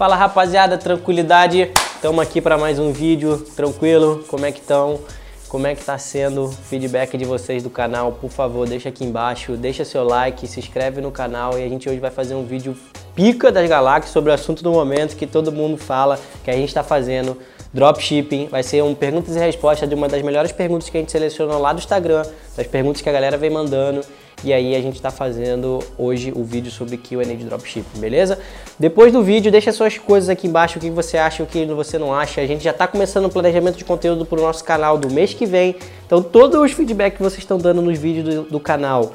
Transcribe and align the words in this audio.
Fala 0.00 0.16
rapaziada, 0.16 0.78
tranquilidade. 0.78 1.70
Estamos 1.94 2.22
aqui 2.22 2.40
para 2.40 2.56
mais 2.56 2.78
um 2.78 2.90
vídeo, 2.90 3.36
tranquilo? 3.54 4.24
Como 4.28 4.46
é 4.46 4.50
que 4.50 4.58
estão? 4.58 4.98
Como 5.46 5.66
é 5.66 5.74
que 5.74 5.84
tá 5.84 5.98
sendo 5.98 6.44
o 6.46 6.48
feedback 6.50 7.18
de 7.18 7.26
vocês 7.26 7.62
do 7.62 7.68
canal? 7.68 8.12
Por 8.12 8.30
favor, 8.30 8.66
deixa 8.66 8.88
aqui 8.88 9.04
embaixo, 9.04 9.58
deixa 9.58 9.84
seu 9.84 10.02
like, 10.02 10.48
se 10.48 10.58
inscreve 10.58 11.02
no 11.02 11.12
canal 11.12 11.58
e 11.58 11.62
a 11.62 11.68
gente 11.68 11.86
hoje 11.86 12.00
vai 12.00 12.10
fazer 12.10 12.34
um 12.34 12.46
vídeo 12.46 12.74
pica 13.14 13.52
das 13.52 13.68
galáxias 13.68 14.10
sobre 14.10 14.30
o 14.30 14.32
assunto 14.32 14.62
do 14.62 14.72
momento 14.72 15.14
que 15.14 15.26
todo 15.26 15.52
mundo 15.52 15.76
fala, 15.76 16.18
que 16.42 16.50
a 16.50 16.54
gente 16.54 16.68
está 16.68 16.82
fazendo 16.82 17.36
dropshipping. 17.70 18.46
Vai 18.46 18.62
ser 18.62 18.82
um 18.82 18.94
perguntas 18.94 19.36
e 19.36 19.38
respostas 19.38 19.86
de 19.86 19.94
uma 19.94 20.08
das 20.08 20.22
melhores 20.22 20.50
perguntas 20.50 20.88
que 20.88 20.96
a 20.96 21.00
gente 21.00 21.12
selecionou 21.12 21.60
lá 21.60 21.74
do 21.74 21.78
Instagram, 21.78 22.22
das 22.56 22.66
perguntas 22.66 23.02
que 23.02 23.08
a 23.10 23.12
galera 23.12 23.36
vem 23.36 23.50
mandando. 23.50 24.00
E 24.42 24.52
aí 24.52 24.74
a 24.74 24.80
gente 24.80 24.96
está 24.96 25.10
fazendo 25.10 25.80
hoje 25.98 26.32
o 26.34 26.42
vídeo 26.42 26.70
sobre 26.70 26.96
Q&A 26.96 27.24
de 27.24 27.44
dropshipping, 27.44 28.00
beleza? 28.00 28.38
Depois 28.78 29.12
do 29.12 29.22
vídeo, 29.22 29.52
deixa 29.52 29.70
suas 29.70 29.98
coisas 29.98 30.30
aqui 30.30 30.46
embaixo, 30.46 30.78
o 30.78 30.80
que 30.80 30.90
você 30.90 31.18
acha, 31.18 31.42
o 31.42 31.46
que 31.46 31.66
você 31.66 31.98
não 31.98 32.14
acha. 32.14 32.40
A 32.40 32.46
gente 32.46 32.64
já 32.64 32.70
está 32.70 32.86
começando 32.86 33.26
o 33.26 33.30
planejamento 33.30 33.76
de 33.76 33.84
conteúdo 33.84 34.24
para 34.24 34.38
o 34.38 34.42
nosso 34.42 34.64
canal 34.64 34.96
do 34.96 35.10
mês 35.10 35.34
que 35.34 35.44
vem. 35.44 35.76
Então 36.06 36.22
todos 36.22 36.58
os 36.58 36.72
feedbacks 36.72 37.18
que 37.18 37.22
vocês 37.22 37.40
estão 37.40 37.58
dando 37.58 37.82
nos 37.82 37.98
vídeos 37.98 38.34
do, 38.34 38.42
do 38.44 38.60
canal, 38.60 39.12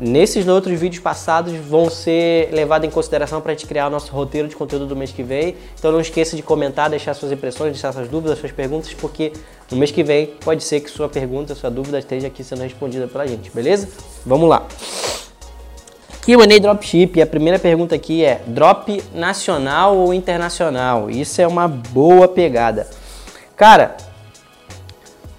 Nesses 0.00 0.48
outros 0.48 0.80
vídeos 0.80 1.02
passados 1.02 1.52
vão 1.52 1.90
ser 1.90 2.48
levados 2.50 2.88
em 2.88 2.90
consideração 2.90 3.40
para 3.42 3.52
a 3.52 3.54
gente 3.54 3.66
criar 3.66 3.88
o 3.88 3.90
nosso 3.90 4.10
roteiro 4.10 4.48
de 4.48 4.56
conteúdo 4.56 4.86
do 4.86 4.96
mês 4.96 5.12
que 5.12 5.22
vem. 5.22 5.54
Então 5.78 5.92
não 5.92 6.00
esqueça 6.00 6.34
de 6.34 6.42
comentar, 6.42 6.88
deixar 6.88 7.12
suas 7.12 7.30
impressões, 7.30 7.72
deixar 7.72 7.92
suas 7.92 8.08
dúvidas, 8.08 8.38
suas 8.38 8.52
perguntas, 8.52 8.94
porque 8.94 9.32
no 9.70 9.76
mês 9.76 9.90
que 9.90 10.02
vem 10.02 10.28
pode 10.42 10.64
ser 10.64 10.80
que 10.80 10.90
sua 10.90 11.08
pergunta, 11.08 11.54
sua 11.54 11.70
dúvida 11.70 11.98
esteja 11.98 12.26
aqui 12.28 12.42
sendo 12.42 12.62
respondida 12.62 13.06
pela 13.06 13.26
gente, 13.26 13.50
beleza? 13.50 13.88
Vamos 14.24 14.48
lá. 14.48 14.66
Q&A 16.22 16.58
Dropship, 16.60 17.20
a 17.20 17.26
primeira 17.26 17.58
pergunta 17.58 17.94
aqui 17.94 18.24
é 18.24 18.40
drop 18.46 19.02
nacional 19.12 19.96
ou 19.96 20.14
internacional? 20.14 21.10
Isso 21.10 21.42
é 21.42 21.46
uma 21.46 21.68
boa 21.68 22.28
pegada. 22.28 22.88
Cara, 23.56 23.96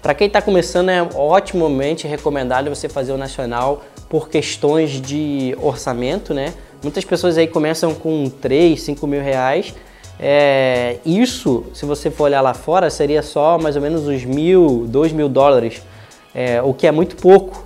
para 0.04 0.12
quem 0.12 0.26
está 0.26 0.42
começando 0.42 0.90
é 0.90 1.02
otimamente 1.02 2.06
recomendado 2.06 2.68
você 2.68 2.90
fazer 2.90 3.10
o 3.12 3.16
nacional 3.16 3.82
por 4.06 4.28
questões 4.28 5.00
de 5.00 5.56
orçamento, 5.58 6.34
né? 6.34 6.52
Muitas 6.82 7.06
pessoas 7.06 7.38
aí 7.38 7.46
começam 7.46 7.94
com 7.94 8.28
3, 8.28 8.82
5 8.82 9.06
mil 9.06 9.22
reais. 9.22 9.74
É, 10.20 10.98
isso, 11.06 11.64
se 11.72 11.86
você 11.86 12.10
for 12.10 12.24
olhar 12.24 12.42
lá 12.42 12.52
fora, 12.52 12.90
seria 12.90 13.22
só 13.22 13.56
mais 13.56 13.76
ou 13.76 13.82
menos 13.82 14.06
uns 14.06 14.26
mil, 14.26 14.84
dois 14.86 15.10
mil 15.10 15.26
dólares, 15.26 15.80
é, 16.34 16.60
o 16.60 16.74
que 16.74 16.86
é 16.86 16.92
muito 16.92 17.16
pouco 17.16 17.64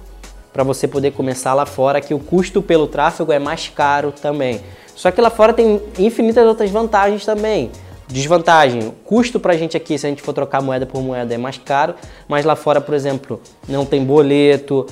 para 0.53 0.62
você 0.62 0.86
poder 0.86 1.11
começar 1.11 1.55
lá 1.55 1.66
fora, 1.66 2.00
que 2.00 2.14
o 2.14 2.20
custo 2.20 2.62
pelo 2.62 2.86
tráfego 2.86 3.33
é 3.33 3.41
mais 3.41 3.69
caro 3.69 4.12
também. 4.12 4.61
Só 4.94 5.11
que 5.11 5.20
lá 5.20 5.28
fora 5.28 5.53
tem 5.53 5.83
infinitas 5.98 6.47
outras 6.47 6.70
vantagens 6.70 7.27
também. 7.27 7.72
Desvantagem, 8.09 8.95
custo 9.05 9.39
para 9.39 9.53
a 9.53 9.56
gente 9.56 9.77
aqui, 9.77 9.98
se 9.98 10.06
a 10.06 10.09
gente 10.09 10.23
for 10.23 10.33
trocar 10.33 10.62
moeda 10.62 10.87
por 10.87 11.03
moeda, 11.03 11.34
é 11.34 11.39
mais 11.39 11.59
caro, 11.59 11.95
mas 12.27 12.45
lá 12.45 12.56
fora, 12.56 12.81
por 12.81 12.95
exemplo, 12.95 13.41
não 13.69 13.84
tem 13.84 14.03
boleto, 14.03 14.87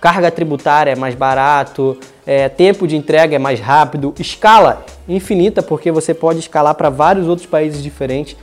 carga 0.00 0.30
tributária 0.30 0.90
é 0.92 0.96
mais 0.96 1.14
barato, 1.14 1.98
é, 2.26 2.48
tempo 2.48 2.88
de 2.88 2.96
entrega 2.96 3.36
é 3.36 3.38
mais 3.38 3.60
rápido, 3.60 4.14
escala 4.18 4.86
infinita, 5.06 5.62
porque 5.62 5.92
você 5.92 6.14
pode 6.14 6.38
escalar 6.38 6.74
para 6.74 6.88
vários 6.88 7.28
outros 7.28 7.46
países 7.46 7.82
diferentes, 7.82 8.36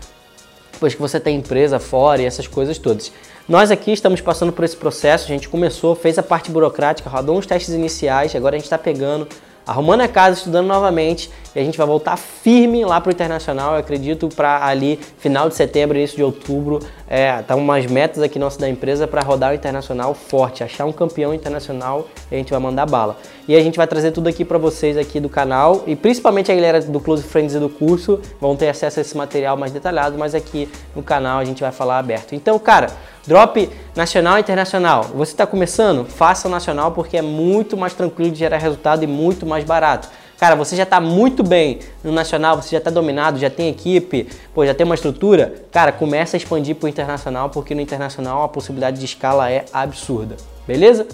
depois 0.72 0.94
que 0.94 1.02
você 1.02 1.20
tem 1.20 1.38
empresa 1.38 1.80
fora 1.80 2.22
e 2.22 2.26
essas 2.26 2.48
coisas 2.48 2.78
todas. 2.78 3.12
Nós 3.48 3.72
aqui 3.72 3.92
estamos 3.92 4.22
passando 4.22 4.54
por 4.54 4.64
esse 4.64 4.78
processo, 4.78 5.26
a 5.26 5.28
gente 5.28 5.50
começou, 5.50 5.96
fez 5.96 6.20
a 6.20 6.24
parte 6.24 6.52
burocrática, 6.52 7.10
rodou 7.10 7.36
uns 7.36 7.48
testes 7.48 7.74
iniciais, 7.74 8.36
agora 8.36 8.56
a 8.56 8.60
gente 8.60 8.66
está 8.66 8.78
pegando 8.78 9.28
arrumando 9.70 10.02
a 10.02 10.08
casa, 10.08 10.38
estudando 10.38 10.66
novamente 10.66 11.30
e 11.56 11.60
a 11.60 11.64
gente 11.64 11.78
vai 11.78 11.86
voltar 11.86 12.18
firme 12.18 12.84
lá 12.84 13.00
para 13.00 13.10
o 13.10 13.12
internacional. 13.12 13.74
Eu 13.74 13.80
acredito 13.80 14.28
para 14.30 14.66
ali 14.66 15.00
final 15.20 15.48
de 15.48 15.56
setembro, 15.56 15.98
início 15.98 16.18
de 16.18 16.24
outubro, 16.24 16.80
é, 17.08 17.42
tá 17.44 17.56
umas 17.56 17.86
metas 17.86 18.22
aqui 18.24 18.40
nossas 18.40 18.60
da 18.60 18.68
empresa 18.68 19.08
para 19.08 19.22
rodar 19.22 19.52
o 19.52 19.56
internacional 19.56 20.14
forte, 20.14 20.64
achar 20.64 20.86
um 20.86 20.92
campeão 20.92 21.34
internacional 21.34 22.08
e 22.32 22.36
a 22.36 22.38
gente 22.38 22.50
vai 22.50 22.60
mandar 22.60 22.86
bala. 22.86 23.18
E 23.48 23.56
a 23.56 23.62
gente 23.62 23.78
vai 23.78 23.88
trazer 23.88 24.12
tudo 24.12 24.28
aqui 24.28 24.44
para 24.44 24.58
vocês 24.58 24.98
aqui 24.98 25.20
do 25.20 25.30
canal 25.30 25.84
e 25.86 25.96
principalmente 25.96 26.52
a 26.52 26.56
galera 26.56 26.82
do 26.82 27.00
Close 27.00 27.24
Friends 27.24 27.54
e 27.54 27.60
do 27.60 27.70
curso 27.70 28.20
vão 28.40 28.56
ter 28.56 28.70
acesso 28.70 29.00
a 29.00 29.02
esse 29.02 29.16
material 29.16 29.56
mais 29.56 29.72
detalhado, 29.72 30.18
mas 30.18 30.34
aqui 30.34 30.68
no 30.96 31.04
canal 31.04 31.40
a 31.40 31.46
gente 31.46 31.62
vai 31.62 31.72
falar 31.72 32.00
aberto. 32.00 32.34
Então, 32.34 32.58
cara, 32.58 32.90
Drop 33.28 33.70
nacional 33.96 34.38
e 34.38 34.42
internacional. 34.42 35.04
Você 35.16 35.34
está 35.34 35.46
começando? 35.46 36.06
Faça 36.06 36.48
o 36.48 36.52
nacional 36.52 36.92
porque 36.92 37.18
é 37.18 37.22
muito 37.22 37.76
mais 37.78 37.94
tranquilo 37.94 38.32
de 38.32 38.40
gerar 38.40 38.58
resultado 38.58 39.04
e 39.04 39.08
muito 39.08 39.46
mais 39.46 39.64
barato. 39.64 40.10
Cara, 40.40 40.56
você 40.56 40.76
já 40.76 40.84
está 40.84 41.02
muito 41.02 41.44
bem 41.44 41.80
no 42.02 42.14
nacional, 42.14 42.56
você 42.56 42.70
já 42.72 42.78
está 42.78 42.90
dominado, 42.90 43.38
já 43.38 43.50
tem 43.50 43.68
equipe, 43.68 44.30
pô, 44.54 44.66
já 44.66 44.74
tem 44.74 44.86
uma 44.86 44.96
estrutura. 44.96 45.66
Cara, 45.70 45.92
começa 45.92 46.38
a 46.38 46.40
expandir 46.40 46.78
para 46.78 46.86
o 46.86 46.90
internacional 46.90 47.50
porque 47.50 47.76
no 47.76 47.82
internacional 47.82 48.44
a 48.44 48.48
possibilidade 48.48 49.00
de 49.00 49.06
escala 49.06 49.52
é 49.52 49.66
absurda. 49.74 50.38
Beleza? 50.66 51.06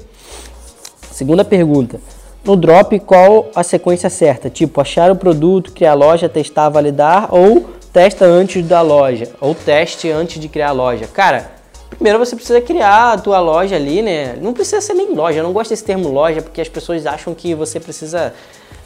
Segunda 1.11 1.44
pergunta. 1.44 1.99
No 2.44 2.55
drop, 2.55 2.99
qual 2.99 3.49
a 3.55 3.63
sequência 3.63 4.11
certa? 4.11 4.47
Tipo, 4.47 4.79
achar 4.79 5.09
o 5.09 5.15
produto, 5.15 5.71
criar 5.71 5.91
a 5.91 5.95
loja, 5.95 6.29
testar, 6.29 6.69
validar 6.69 7.33
ou 7.33 7.71
testa 7.91 8.25
antes 8.25 8.63
da 8.63 8.83
loja? 8.83 9.29
Ou 9.41 9.55
teste 9.55 10.11
antes 10.11 10.39
de 10.39 10.47
criar 10.47 10.69
a 10.69 10.73
loja? 10.73 11.07
Cara, 11.07 11.49
Primeiro 11.90 12.19
você 12.19 12.35
precisa 12.35 12.59
criar 12.59 13.13
a 13.13 13.18
tua 13.18 13.40
loja 13.40 13.75
ali, 13.75 14.01
né? 14.01 14.35
Não 14.41 14.53
precisa 14.53 14.81
ser 14.81 14.94
nem 14.94 15.13
loja, 15.13 15.40
eu 15.40 15.44
não 15.44 15.53
gosto 15.53 15.69
desse 15.69 15.84
termo 15.84 16.09
loja 16.09 16.41
porque 16.41 16.59
as 16.59 16.68
pessoas 16.68 17.06
acham 17.06 17.34
que 17.34 17.53
você 17.53 17.79
precisa, 17.79 18.34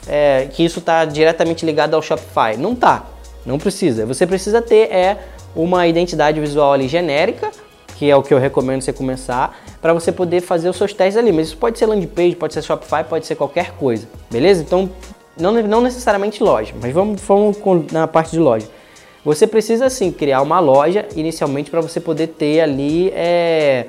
é, 0.07 0.47
que 0.51 0.63
isso 0.63 0.79
está 0.79 1.05
diretamente 1.05 1.65
ligado 1.65 1.95
ao 1.95 2.01
Shopify. 2.01 2.55
Não 2.57 2.75
tá, 2.75 3.05
não 3.45 3.57
precisa. 3.57 4.05
Você 4.05 4.27
precisa 4.27 4.61
ter 4.61 4.91
é 4.91 5.17
uma 5.55 5.87
identidade 5.87 6.39
visual 6.39 6.73
ali 6.73 6.87
genérica, 6.87 7.49
que 7.97 8.09
é 8.09 8.15
o 8.15 8.21
que 8.21 8.33
eu 8.33 8.37
recomendo 8.37 8.81
você 8.81 8.93
começar, 8.93 9.59
para 9.81 9.93
você 9.93 10.11
poder 10.11 10.41
fazer 10.41 10.69
os 10.69 10.77
seus 10.77 10.93
testes 10.93 11.17
ali. 11.17 11.31
Mas 11.31 11.47
isso 11.47 11.57
pode 11.57 11.79
ser 11.79 11.87
landing 11.87 12.07
page, 12.07 12.35
pode 12.35 12.53
ser 12.53 12.61
Shopify, 12.61 13.03
pode 13.07 13.25
ser 13.25 13.35
qualquer 13.35 13.71
coisa, 13.71 14.07
beleza? 14.29 14.61
Então, 14.61 14.89
não, 15.37 15.51
não 15.51 15.81
necessariamente 15.81 16.43
loja, 16.43 16.73
mas 16.81 16.93
vamos, 16.93 17.21
vamos 17.21 17.57
na 17.91 18.07
parte 18.07 18.31
de 18.31 18.39
loja. 18.39 18.67
Você 19.23 19.45
precisa 19.45 19.89
sim 19.89 20.11
criar 20.11 20.41
uma 20.41 20.59
loja 20.59 21.05
inicialmente 21.15 21.69
para 21.69 21.81
você 21.81 21.99
poder 21.99 22.27
ter 22.27 22.61
ali 22.61 23.09
é, 23.13 23.87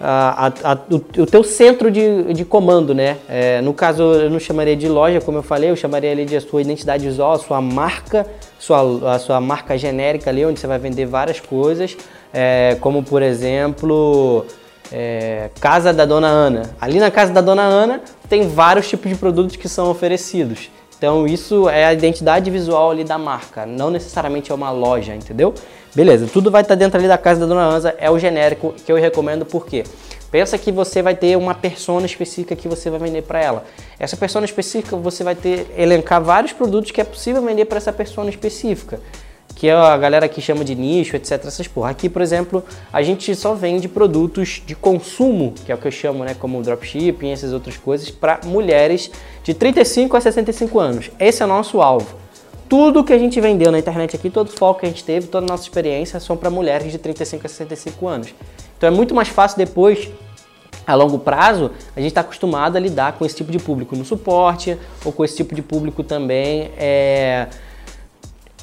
a, 0.00 0.46
a, 0.64 0.78
o, 0.90 0.96
o, 1.22 1.26
teu 1.26 1.44
centro 1.44 1.90
de, 1.90 2.34
de 2.34 2.44
comando, 2.44 2.92
né? 2.92 3.18
É, 3.28 3.60
no 3.60 3.72
caso, 3.72 4.02
eu 4.02 4.28
não 4.28 4.40
chamaria 4.40 4.74
de 4.74 4.88
loja, 4.88 5.20
como 5.20 5.38
eu 5.38 5.42
falei, 5.42 5.70
eu 5.70 5.76
chamaria 5.76 6.10
ali 6.10 6.24
de 6.24 6.36
a 6.36 6.40
sua 6.40 6.60
identidade 6.60 7.06
visual, 7.06 7.32
a 7.32 7.38
sua 7.38 7.60
marca, 7.60 8.26
sua, 8.58 9.14
a 9.14 9.18
sua 9.18 9.40
marca 9.40 9.78
genérica 9.78 10.30
ali, 10.30 10.44
onde 10.44 10.58
você 10.58 10.66
vai 10.66 10.78
vender 10.78 11.06
várias 11.06 11.38
coisas, 11.38 11.96
é, 12.32 12.76
como 12.80 13.04
por 13.04 13.22
exemplo, 13.22 14.44
é, 14.90 15.50
Casa 15.60 15.92
da 15.92 16.04
Dona 16.04 16.26
Ana. 16.26 16.70
Ali 16.80 16.98
na 16.98 17.10
Casa 17.10 17.32
da 17.32 17.40
Dona 17.40 17.62
Ana 17.62 18.00
tem 18.28 18.48
vários 18.48 18.88
tipos 18.88 19.08
de 19.08 19.16
produtos 19.16 19.54
que 19.54 19.68
são 19.68 19.88
oferecidos. 19.88 20.68
Então 21.02 21.26
isso 21.26 21.68
é 21.68 21.84
a 21.84 21.92
identidade 21.92 22.48
visual 22.48 22.92
ali 22.92 23.02
da 23.02 23.18
marca, 23.18 23.66
não 23.66 23.90
necessariamente 23.90 24.52
é 24.52 24.54
uma 24.54 24.70
loja, 24.70 25.12
entendeu? 25.12 25.52
Beleza, 25.92 26.28
tudo 26.32 26.48
vai 26.48 26.62
estar 26.62 26.76
dentro 26.76 26.96
ali 26.96 27.08
da 27.08 27.18
casa 27.18 27.40
da 27.40 27.46
Dona 27.46 27.64
Anza, 27.64 27.92
é 27.98 28.08
o 28.08 28.16
genérico 28.20 28.72
que 28.86 28.92
eu 28.92 28.94
recomendo 28.94 29.44
porque 29.44 29.82
pensa 30.30 30.56
que 30.56 30.70
você 30.70 31.02
vai 31.02 31.16
ter 31.16 31.36
uma 31.36 31.54
persona 31.54 32.06
específica 32.06 32.54
que 32.54 32.68
você 32.68 32.88
vai 32.88 33.00
vender 33.00 33.22
para 33.22 33.42
ela. 33.42 33.64
Essa 33.98 34.16
persona 34.16 34.46
específica 34.46 34.94
você 34.96 35.24
vai 35.24 35.34
ter 35.34 35.66
elencar 35.76 36.22
vários 36.22 36.52
produtos 36.52 36.92
que 36.92 37.00
é 37.00 37.04
possível 37.04 37.42
vender 37.42 37.64
para 37.64 37.78
essa 37.78 37.92
persona 37.92 38.30
específica 38.30 39.00
que 39.54 39.68
é 39.68 39.72
a 39.72 39.96
galera 39.96 40.28
que 40.28 40.40
chama 40.40 40.64
de 40.64 40.74
nicho, 40.74 41.16
etc. 41.16 41.44
Essas 41.46 41.68
porra. 41.68 41.90
Aqui, 41.90 42.08
por 42.08 42.22
exemplo, 42.22 42.64
a 42.92 43.02
gente 43.02 43.34
só 43.34 43.54
vende 43.54 43.88
produtos 43.88 44.62
de 44.64 44.74
consumo, 44.74 45.54
que 45.64 45.70
é 45.70 45.74
o 45.74 45.78
que 45.78 45.86
eu 45.86 45.92
chamo, 45.92 46.24
né, 46.24 46.34
como 46.34 46.62
dropshipping 46.62 47.30
essas 47.30 47.52
outras 47.52 47.76
coisas, 47.76 48.10
para 48.10 48.40
mulheres 48.44 49.10
de 49.44 49.54
35 49.54 50.16
a 50.16 50.20
65 50.20 50.78
anos. 50.78 51.10
Esse 51.18 51.42
é 51.42 51.44
o 51.44 51.48
nosso 51.48 51.80
alvo. 51.80 52.16
Tudo 52.68 53.04
que 53.04 53.12
a 53.12 53.18
gente 53.18 53.40
vendeu 53.40 53.70
na 53.70 53.78
internet 53.78 54.16
aqui, 54.16 54.30
todo 54.30 54.48
o 54.48 54.52
foco 54.52 54.80
que 54.80 54.86
a 54.86 54.88
gente 54.88 55.04
teve, 55.04 55.26
toda 55.26 55.44
a 55.46 55.48
nossa 55.48 55.64
experiência 55.64 56.18
são 56.18 56.36
para 56.36 56.48
mulheres 56.48 56.90
de 56.90 56.98
35 56.98 57.46
a 57.46 57.48
65 57.48 58.08
anos. 58.08 58.34
Então 58.76 58.88
é 58.88 58.90
muito 58.90 59.14
mais 59.14 59.28
fácil 59.28 59.58
depois 59.58 60.10
a 60.86 60.94
longo 60.94 61.18
prazo, 61.18 61.70
a 61.94 62.00
gente 62.00 62.08
está 62.08 62.22
acostumado 62.22 62.76
a 62.76 62.80
lidar 62.80 63.12
com 63.12 63.24
esse 63.24 63.36
tipo 63.36 63.52
de 63.52 63.58
público 63.58 63.94
no 63.94 64.04
suporte 64.04 64.76
ou 65.04 65.12
com 65.12 65.24
esse 65.24 65.36
tipo 65.36 65.54
de 65.54 65.62
público 65.62 66.02
também 66.02 66.70
é, 66.76 67.46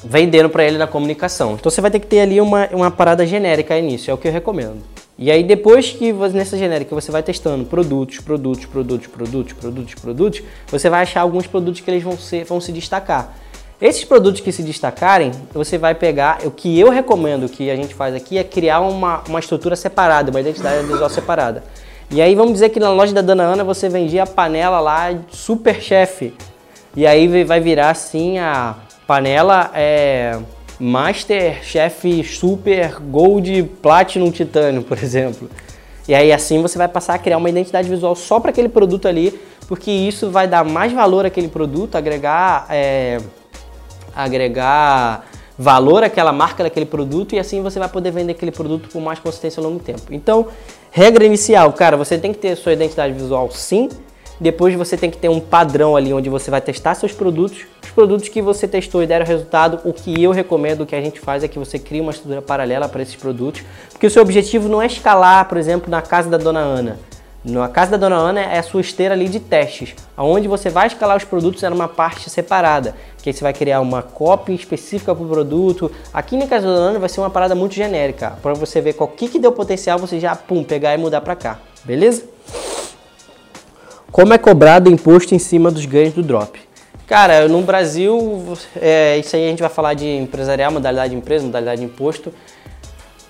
vendendo 0.04 0.48
para 0.48 0.64
ele 0.64 0.78
na 0.78 0.86
comunicação. 0.86 1.54
Então 1.54 1.70
você 1.70 1.80
vai 1.80 1.90
ter 1.90 2.00
que 2.00 2.06
ter 2.06 2.20
ali 2.20 2.40
uma, 2.40 2.68
uma 2.72 2.90
parada 2.90 3.26
genérica 3.26 3.78
início, 3.78 4.10
é 4.10 4.14
o 4.14 4.18
que 4.18 4.28
eu 4.28 4.32
recomendo. 4.32 4.78
E 5.18 5.30
aí 5.30 5.42
depois 5.42 5.90
que 5.90 6.12
você, 6.12 6.36
nessa 6.36 6.56
genérica 6.56 6.94
você 6.94 7.12
vai 7.12 7.22
testando 7.22 7.64
produtos, 7.64 8.20
produtos, 8.20 8.64
produtos, 8.64 9.06
produtos, 9.06 9.52
produtos, 9.52 9.94
produtos, 9.94 10.42
você 10.68 10.88
vai 10.88 11.02
achar 11.02 11.20
alguns 11.20 11.46
produtos 11.46 11.80
que 11.80 11.90
eles 11.90 12.02
vão, 12.02 12.16
ser, 12.16 12.44
vão 12.44 12.60
se 12.60 12.72
destacar. 12.72 13.36
Esses 13.80 14.04
produtos 14.04 14.40
que 14.42 14.52
se 14.52 14.62
destacarem, 14.62 15.30
você 15.54 15.78
vai 15.78 15.94
pegar, 15.94 16.40
o 16.44 16.50
que 16.50 16.78
eu 16.78 16.90
recomendo 16.90 17.48
que 17.48 17.70
a 17.70 17.76
gente 17.76 17.94
faz 17.94 18.14
aqui 18.14 18.36
é 18.36 18.44
criar 18.44 18.80
uma, 18.80 19.22
uma 19.26 19.40
estrutura 19.40 19.74
separada, 19.74 20.30
uma 20.30 20.40
identidade 20.40 20.86
visual 20.86 21.08
separada. 21.08 21.64
E 22.10 22.20
aí 22.20 22.34
vamos 22.34 22.54
dizer 22.54 22.70
que 22.70 22.80
na 22.80 22.90
loja 22.90 23.14
da 23.14 23.22
Dona 23.22 23.44
Ana 23.44 23.64
você 23.64 23.88
vendia 23.88 24.24
a 24.24 24.26
panela 24.26 24.80
lá 24.80 25.14
super 25.30 25.80
chefe. 25.80 26.34
E 26.96 27.06
aí 27.06 27.44
vai 27.44 27.60
virar 27.60 27.90
assim 27.90 28.38
a 28.38 28.74
panela 29.10 29.72
é 29.74 30.38
Master, 30.78 31.64
Chef 31.64 32.22
Super, 32.22 33.00
Gold, 33.00 33.64
Platinum, 33.82 34.30
Titânio, 34.30 34.84
por 34.84 34.96
exemplo. 35.02 35.50
E 36.06 36.14
aí 36.14 36.32
assim 36.32 36.62
você 36.62 36.78
vai 36.78 36.86
passar 36.86 37.14
a 37.14 37.18
criar 37.18 37.38
uma 37.38 37.50
identidade 37.50 37.88
visual 37.88 38.14
só 38.14 38.38
para 38.38 38.50
aquele 38.50 38.68
produto 38.68 39.08
ali, 39.08 39.36
porque 39.66 39.90
isso 39.90 40.30
vai 40.30 40.46
dar 40.46 40.64
mais 40.64 40.92
valor 40.92 41.26
àquele 41.26 41.48
produto, 41.48 41.96
agregar, 41.96 42.66
é, 42.70 43.18
agregar 44.14 45.26
valor 45.58 46.04
àquela 46.04 46.32
marca 46.32 46.62
daquele 46.62 46.86
produto 46.86 47.34
e 47.34 47.40
assim 47.40 47.60
você 47.62 47.80
vai 47.80 47.88
poder 47.88 48.12
vender 48.12 48.34
aquele 48.34 48.52
produto 48.52 48.88
por 48.90 49.02
mais 49.02 49.18
consistência 49.18 49.58
ao 49.58 49.64
longo 49.66 49.80
do 49.80 49.84
tempo. 49.84 50.02
Então, 50.12 50.46
regra 50.92 51.24
inicial, 51.24 51.72
cara, 51.72 51.96
você 51.96 52.16
tem 52.16 52.32
que 52.32 52.38
ter 52.38 52.54
sua 52.54 52.74
identidade 52.74 53.12
visual 53.12 53.50
sim, 53.50 53.88
depois 54.40 54.74
você 54.74 54.96
tem 54.96 55.10
que 55.10 55.18
ter 55.18 55.28
um 55.28 55.38
padrão 55.38 55.94
ali 55.94 56.14
onde 56.14 56.30
você 56.30 56.50
vai 56.50 56.62
testar 56.62 56.94
seus 56.94 57.12
produtos. 57.12 57.66
Os 57.82 57.90
produtos 57.90 58.28
que 58.28 58.40
você 58.40 58.66
testou 58.66 59.02
e 59.02 59.06
deram 59.06 59.26
resultado, 59.26 59.80
o 59.84 59.92
que 59.92 60.22
eu 60.22 60.30
recomendo, 60.30 60.80
o 60.80 60.86
que 60.86 60.96
a 60.96 61.00
gente 61.00 61.20
faz 61.20 61.44
é 61.44 61.48
que 61.48 61.58
você 61.58 61.78
crie 61.78 62.00
uma 62.00 62.10
estrutura 62.10 62.40
paralela 62.40 62.88
para 62.88 63.02
esses 63.02 63.16
produtos, 63.16 63.62
porque 63.90 64.06
o 64.06 64.10
seu 64.10 64.22
objetivo 64.22 64.68
não 64.68 64.80
é 64.80 64.86
escalar, 64.86 65.46
por 65.46 65.58
exemplo, 65.58 65.90
na 65.90 66.00
casa 66.00 66.30
da 66.30 66.38
dona 66.38 66.60
Ana. 66.60 66.98
Na 67.42 67.68
casa 67.68 67.92
da 67.92 67.96
dona 67.96 68.16
Ana 68.16 68.40
é 68.40 68.58
a 68.58 68.62
sua 68.62 68.82
esteira 68.82 69.14
ali 69.14 69.26
de 69.26 69.40
testes, 69.40 69.94
onde 70.16 70.46
você 70.46 70.68
vai 70.68 70.86
escalar 70.86 71.16
os 71.16 71.24
produtos 71.24 71.62
é 71.62 71.70
numa 71.70 71.88
parte 71.88 72.28
separada, 72.28 72.94
que 73.22 73.30
aí 73.30 73.34
você 73.34 73.42
vai 73.42 73.52
criar 73.52 73.80
uma 73.80 74.02
cópia 74.02 74.52
específica 74.54 75.14
para 75.14 75.24
o 75.24 75.28
produto. 75.28 75.90
Aqui 76.12 76.36
na 76.36 76.46
casa 76.46 76.66
da 76.66 76.74
dona 76.74 76.90
Ana 76.90 76.98
vai 76.98 77.08
ser 77.08 77.20
uma 77.20 77.30
parada 77.30 77.54
muito 77.54 77.74
genérica, 77.74 78.38
para 78.42 78.54
você 78.54 78.80
ver 78.80 78.92
qual 78.92 79.08
que, 79.08 79.26
que 79.26 79.38
deu 79.38 79.52
potencial, 79.52 79.98
você 79.98 80.20
já 80.20 80.36
pum, 80.36 80.62
pegar 80.62 80.94
e 80.94 80.98
mudar 80.98 81.22
para 81.22 81.34
cá, 81.34 81.58
beleza? 81.84 82.24
Como 84.12 84.34
é 84.34 84.38
cobrado 84.38 84.90
imposto 84.90 85.36
em 85.36 85.38
cima 85.38 85.70
dos 85.70 85.86
ganhos 85.86 86.14
do 86.14 86.22
drop? 86.22 86.58
Cara, 87.06 87.46
no 87.46 87.62
Brasil, 87.62 88.56
é, 88.80 89.18
isso 89.18 89.36
aí 89.36 89.46
a 89.46 89.50
gente 89.50 89.60
vai 89.60 89.70
falar 89.70 89.94
de 89.94 90.06
empresarial, 90.06 90.72
modalidade 90.72 91.10
de 91.10 91.16
empresa, 91.16 91.44
modalidade 91.44 91.80
de 91.80 91.86
imposto. 91.86 92.32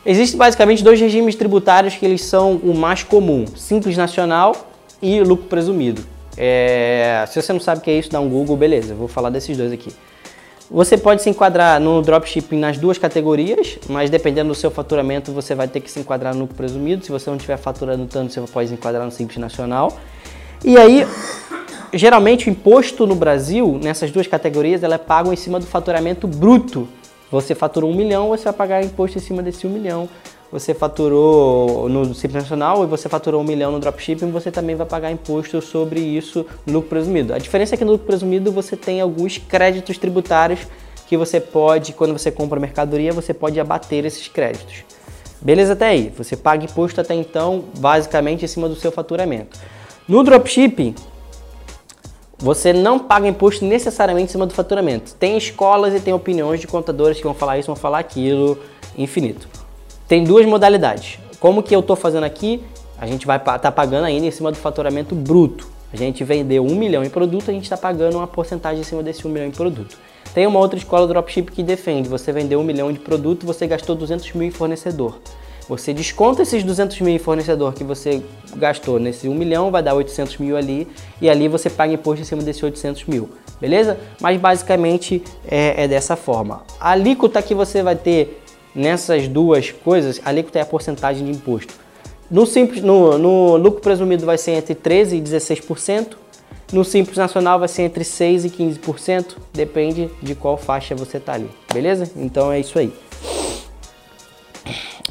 Existem 0.05 0.39
basicamente 0.39 0.83
dois 0.83 0.99
regimes 0.99 1.35
tributários 1.35 1.95
que 1.97 2.05
eles 2.07 2.25
são 2.25 2.57
o 2.57 2.75
mais 2.75 3.03
comum: 3.03 3.45
Simples 3.57 3.97
Nacional 3.97 4.69
e 5.03 5.21
Lucro 5.21 5.47
Presumido. 5.47 6.03
É, 6.37 7.25
se 7.29 7.41
você 7.41 7.53
não 7.53 7.61
sabe 7.61 7.81
o 7.81 7.85
que 7.85 7.91
é 7.91 7.99
isso, 7.99 8.11
dá 8.11 8.19
um 8.19 8.29
Google, 8.29 8.57
beleza, 8.57 8.95
vou 8.95 9.09
falar 9.09 9.29
desses 9.29 9.55
dois 9.57 9.73
aqui. 9.73 9.93
Você 10.71 10.97
pode 10.97 11.21
se 11.21 11.29
enquadrar 11.29 11.79
no 11.79 12.01
dropshipping 12.01 12.59
nas 12.59 12.79
duas 12.79 12.97
categorias, 12.97 13.79
mas 13.89 14.09
dependendo 14.09 14.49
do 14.49 14.55
seu 14.55 14.71
faturamento, 14.71 15.33
você 15.33 15.55
vai 15.55 15.69
ter 15.69 15.81
que 15.81 15.91
se 15.91 16.01
enquadrar 16.01 16.33
no 16.33 16.43
lucro 16.43 16.55
presumido. 16.55 17.05
Se 17.05 17.11
você 17.11 17.29
não 17.29 17.37
estiver 17.37 17.59
faturando 17.59 18.07
tanto, 18.07 18.33
você 18.33 18.41
pode 18.41 18.69
se 18.69 18.75
enquadrar 18.75 19.05
no 19.05 19.11
Simples 19.11 19.39
Nacional. 19.39 19.99
E 20.63 20.77
aí, 20.77 21.07
geralmente 21.93 22.49
o 22.49 22.51
imposto 22.51 23.07
no 23.07 23.15
Brasil, 23.15 23.79
nessas 23.83 24.11
duas 24.11 24.27
categorias, 24.27 24.83
ela 24.83 24.97
é 24.97 24.99
pago 24.99 25.33
em 25.33 25.37
cima 25.37 25.59
do 25.59 25.67
faturamento 25.67 26.27
bruto. 26.27 26.87
Você 27.31 27.55
faturou 27.55 27.91
um 27.91 27.95
milhão, 27.95 28.29
você 28.29 28.45
vai 28.45 28.53
pagar 28.53 28.85
imposto 28.85 29.17
em 29.17 29.21
cima 29.21 29.43
desse 29.43 29.67
um 29.67 29.71
milhão. 29.71 30.09
Você 30.53 30.75
faturou 30.75 31.89
no 31.89 32.13
Simples 32.13 32.43
Nacional 32.43 32.83
e 32.85 32.87
você 32.87 33.09
faturou 33.09 33.41
um 33.41 33.45
milhão 33.45 33.71
no 33.71 33.79
dropshipping, 33.79 34.31
você 34.33 34.51
também 34.51 34.75
vai 34.75 34.87
pagar 34.87 35.11
imposto 35.11 35.63
sobre 35.63 36.01
isso 36.01 36.45
no 36.67 36.75
lucro 36.75 36.91
presumido. 36.91 37.33
A 37.33 37.39
diferença 37.39 37.75
é 37.75 37.79
que 37.79 37.85
no 37.85 37.93
lucro 37.93 38.07
presumido 38.07 38.51
você 38.51 38.77
tem 38.77 39.01
alguns 39.01 39.39
créditos 39.39 39.97
tributários 39.97 40.67
que 41.07 41.17
você 41.17 41.41
pode, 41.41 41.93
quando 41.93 42.13
você 42.13 42.31
compra 42.31 42.61
mercadoria, 42.61 43.13
você 43.13 43.33
pode 43.33 43.59
abater 43.59 44.05
esses 44.05 44.29
créditos. 44.29 44.85
Beleza 45.41 45.73
até 45.73 45.87
aí. 45.87 46.13
Você 46.19 46.37
paga 46.37 46.65
imposto 46.65 47.01
até 47.01 47.15
então, 47.15 47.65
basicamente 47.79 48.45
em 48.45 48.49
cima 48.49 48.69
do 48.69 48.75
seu 48.75 48.93
faturamento. 48.93 49.59
No 50.11 50.25
dropshipping, 50.25 50.93
você 52.37 52.73
não 52.73 52.99
paga 52.99 53.29
imposto 53.29 53.65
necessariamente 53.65 54.31
em 54.31 54.33
cima 54.33 54.45
do 54.45 54.53
faturamento. 54.53 55.15
Tem 55.15 55.39
escolas 55.39 55.95
e 55.95 56.01
tem 56.01 56.13
opiniões 56.13 56.59
de 56.59 56.67
contadores 56.67 57.19
que 57.19 57.23
vão 57.23 57.33
falar 57.33 57.61
isso, 57.61 57.69
vão 57.69 57.77
falar 57.77 58.01
aquilo, 58.01 58.59
infinito. 58.99 59.49
Tem 60.09 60.25
duas 60.25 60.45
modalidades. 60.47 61.21
Como 61.39 61.63
que 61.63 61.73
eu 61.73 61.79
estou 61.79 61.95
fazendo 61.95 62.25
aqui? 62.25 62.61
A 62.99 63.07
gente 63.07 63.25
vai 63.25 63.37
estar 63.37 63.57
tá 63.61 63.71
pagando 63.71 64.05
ainda 64.05 64.27
em 64.27 64.33
cima 64.33 64.51
do 64.51 64.57
faturamento 64.57 65.15
bruto. 65.15 65.69
A 65.93 65.97
gente 65.97 66.25
vendeu 66.25 66.67
um 66.67 66.75
milhão 66.75 67.05
em 67.05 67.09
produto, 67.09 67.49
a 67.49 67.55
gente 67.55 67.63
está 67.63 67.77
pagando 67.77 68.17
uma 68.17 68.27
porcentagem 68.27 68.81
em 68.81 68.85
cima 68.85 69.05
desse 69.05 69.25
um 69.29 69.31
milhão 69.31 69.47
em 69.47 69.53
produto. 69.53 69.97
Tem 70.35 70.45
uma 70.45 70.59
outra 70.59 70.77
escola 70.77 71.07
dropship 71.07 71.53
que 71.53 71.63
defende, 71.63 72.09
você 72.09 72.33
vendeu 72.33 72.59
um 72.59 72.65
milhão 72.65 72.93
de 72.93 72.99
produto, 72.99 73.47
você 73.47 73.65
gastou 73.65 73.95
200 73.95 74.33
mil 74.33 74.49
em 74.49 74.51
fornecedor. 74.51 75.21
Você 75.71 75.95
desconta 75.95 76.43
esses 76.43 76.65
200 76.65 77.01
mil 77.01 77.15
em 77.15 77.19
fornecedor 77.21 77.73
que 77.73 77.85
você 77.85 78.21
gastou 78.57 78.99
nesse 78.99 79.29
1 79.29 79.35
milhão, 79.37 79.71
vai 79.71 79.81
dar 79.81 79.95
800 79.95 80.39
mil 80.39 80.57
ali, 80.57 80.89
e 81.21 81.31
ali 81.31 81.47
você 81.47 81.71
paga 81.71 81.93
imposto 81.93 82.23
em 82.23 82.25
cima 82.25 82.43
desse 82.43 82.65
800 82.65 83.05
mil, 83.05 83.31
beleza? 83.61 83.97
Mas 84.21 84.41
basicamente 84.41 85.23
é, 85.47 85.85
é 85.85 85.87
dessa 85.87 86.17
forma. 86.17 86.65
A 86.81 86.91
alíquota 86.91 87.41
que 87.41 87.55
você 87.55 87.85
vai 87.85 87.95
ter 87.95 88.43
nessas 88.75 89.29
duas 89.29 89.71
coisas, 89.71 90.21
a 90.25 90.31
alíquota 90.31 90.59
é 90.59 90.63
a 90.63 90.67
porcentagem 90.67 91.25
de 91.25 91.31
imposto. 91.31 91.73
No, 92.29 92.47
simples, 92.47 92.83
no, 92.83 93.17
no 93.17 93.57
lucro 93.57 93.81
presumido 93.81 94.27
vai 94.27 94.39
ser 94.39 94.55
entre 94.55 94.75
13% 94.75 95.13
e 95.13 95.23
16%, 95.23 96.17
no 96.73 96.85
Simples 96.85 97.17
Nacional 97.17 97.61
vai 97.61 97.69
ser 97.69 97.83
entre 97.83 98.03
6% 98.03 98.45
e 98.45 98.51
15%, 98.51 99.37
depende 99.53 100.11
de 100.21 100.35
qual 100.35 100.57
faixa 100.57 100.97
você 100.97 101.19
está 101.19 101.35
ali, 101.35 101.51
beleza? 101.73 102.11
Então 102.17 102.51
é 102.51 102.59
isso 102.59 102.77
aí. 102.77 102.93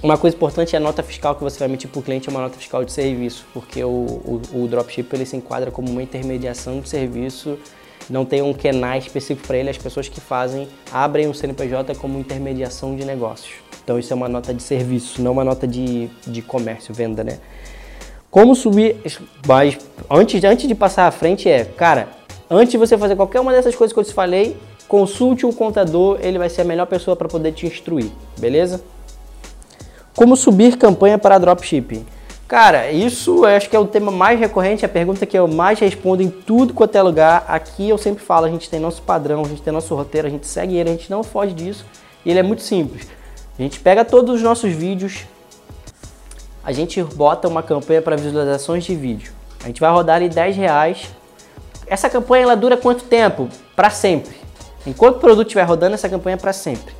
Uma 0.02 0.18
coisa 0.18 0.34
importante 0.34 0.74
é 0.74 0.78
a 0.78 0.80
nota 0.80 1.04
fiscal 1.04 1.36
que 1.36 1.44
você 1.44 1.60
vai 1.60 1.68
emitir 1.68 1.90
para 1.90 2.00
o 2.00 2.02
cliente 2.02 2.30
é 2.30 2.32
uma 2.32 2.40
nota 2.40 2.58
fiscal 2.58 2.86
de 2.86 2.92
serviço, 2.92 3.46
porque 3.54 3.84
o, 3.84 3.90
o, 3.90 4.42
o 4.54 4.68
dropship 4.68 5.14
ele 5.14 5.26
se 5.26 5.36
enquadra 5.36 5.72
como 5.72 5.92
uma 5.92 6.02
intermediação 6.02 6.80
de 6.80 6.88
serviço, 6.88 7.60
não 8.10 8.24
tem 8.24 8.42
um 8.42 8.54
KENAI 8.54 9.00
específico 9.00 9.46
para 9.46 9.58
ele, 9.58 9.70
as 9.70 9.78
pessoas 9.78 10.08
que 10.08 10.22
fazem 10.22 10.70
abrem 10.90 11.28
o 11.28 11.34
CNPJ 11.34 11.96
como 11.96 12.18
intermediação 12.18 12.96
de 12.96 13.04
negócios. 13.04 13.56
Então 13.84 14.00
isso 14.00 14.14
é 14.14 14.16
uma 14.16 14.30
nota 14.30 14.54
de 14.54 14.64
serviço, 14.64 15.22
não 15.22 15.34
uma 15.34 15.44
nota 15.44 15.68
de, 15.68 16.08
de 16.26 16.42
comércio, 16.42 16.94
venda, 16.94 17.22
né? 17.22 17.38
Como 18.32 18.56
subir, 18.56 18.96
mas 19.46 19.78
antes, 20.10 20.42
antes 20.46 20.66
de 20.66 20.76
passar 20.76 21.08
à 21.08 21.12
frente 21.12 21.50
é, 21.50 21.66
cara, 21.66 22.08
antes 22.50 22.72
de 22.72 22.78
você 22.78 22.98
fazer 22.98 23.18
qualquer 23.18 23.42
uma 23.42 23.52
dessas 23.52 23.76
coisas 23.76 23.92
que 23.92 24.00
eu 24.00 24.06
te 24.06 24.14
falei, 24.14 24.56
consulte 24.88 25.46
um 25.46 25.52
contador, 25.52 26.20
ele 26.22 26.38
vai 26.38 26.50
ser 26.50 26.62
a 26.62 26.66
melhor 26.66 26.86
pessoa 26.86 27.18
para 27.18 27.28
poder 27.28 27.52
te 27.52 27.68
instruir, 27.68 28.10
beleza? 28.38 28.82
Como 30.16 30.36
subir 30.36 30.78
campanha 30.78 31.18
para 31.18 31.38
dropshipping? 31.38 32.06
Cara, 32.48 32.92
isso 32.92 33.46
acho 33.46 33.70
que 33.70 33.76
é 33.76 33.80
o 33.80 33.86
tema 33.86 34.12
mais 34.12 34.40
recorrente, 34.40 34.84
a 34.84 34.90
pergunta 34.90 35.24
que 35.24 35.38
eu 35.38 35.48
mais 35.48 35.80
respondo 35.80 36.24
em 36.24 36.30
tudo 36.30 36.74
quanto 36.74 36.96
é 36.96 37.02
lugar. 37.02 37.46
Aqui 37.48 37.90
eu 37.90 37.98
sempre 37.98 38.24
falo, 38.24 38.48
a 38.48 38.50
gente 38.50 38.68
tem 38.68 38.80
nosso 38.80 39.04
padrão, 39.04 39.42
a 39.46 39.48
gente 39.48 39.62
tem 39.62 39.72
nosso 39.72 39.94
roteiro, 39.94 40.28
a 40.28 40.32
gente 40.32 40.48
segue 40.48 40.76
ele, 40.76 40.90
a 40.90 40.94
gente 40.94 41.12
não 41.12 41.24
foge 41.24 41.54
disso. 41.54 41.86
E 42.26 42.32
ele 42.32 42.40
é 42.40 42.44
muito 42.44 42.64
simples. 42.64 43.08
A 43.58 43.62
gente 43.62 43.80
pega 43.80 44.04
todos 44.04 44.38
os 44.38 44.42
nossos 44.42 44.74
vídeos, 44.74 45.26
a 46.64 46.72
gente 46.72 47.04
bota 47.04 47.48
uma 47.48 47.62
campanha 47.62 48.02
para 48.02 48.16
visualizações 48.16 48.84
de 48.84 48.96
vídeo. 48.96 49.32
A 49.64 49.68
gente 49.68 49.80
vai 49.80 49.92
rodar 49.92 50.16
ali 50.16 50.28
10 50.28 50.56
reais. 50.56 51.08
Essa 51.86 52.10
campanha 52.10 52.44
ela 52.44 52.56
dura 52.56 52.76
quanto 52.76 53.04
tempo? 53.04 53.48
Para 53.76 53.90
sempre. 53.90 54.36
Enquanto 54.88 55.18
o 55.18 55.20
produto 55.20 55.46
estiver 55.48 55.64
rodando, 55.64 55.94
essa 55.94 56.10
campanha 56.10 56.34
é 56.34 56.38
para 56.38 56.54
sempre. 56.54 56.99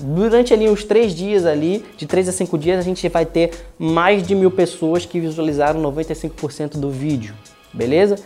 Durante 0.00 0.54
ali 0.54 0.68
uns 0.68 0.84
três 0.84 1.14
dias 1.14 1.44
ali, 1.44 1.84
de 1.96 2.06
três 2.06 2.28
a 2.28 2.32
cinco 2.32 2.56
dias, 2.56 2.78
a 2.78 2.82
gente 2.82 3.08
vai 3.08 3.26
ter 3.26 3.50
mais 3.78 4.26
de 4.26 4.34
mil 4.34 4.50
pessoas 4.50 5.04
que 5.04 5.18
visualizaram 5.18 5.82
95% 5.82 6.78
do 6.78 6.90
vídeo, 6.90 7.34
beleza? 7.72 8.16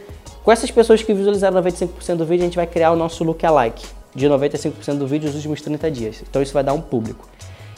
Com 0.45 0.53
essas 0.53 0.71
pessoas 0.71 1.03
que 1.03 1.15
visualizaram 1.15 1.63
95% 1.63 2.17
do 2.17 2.27
vídeo, 2.27 2.43
a 2.43 2.47
gente 2.47 2.57
vai 2.57 2.67
criar 2.67 2.93
o 2.93 2.97
nosso 2.97 3.25
lookalike 3.25 3.87
de 4.15 4.27
95% 4.27 4.99
do 4.99 5.07
vídeo 5.07 5.27
nos 5.27 5.37
últimos 5.37 5.63
30 5.63 5.91
dias. 5.91 6.23
Então 6.29 6.43
isso 6.43 6.53
vai 6.53 6.63
dar 6.63 6.75
um 6.75 6.81
público. 6.81 7.27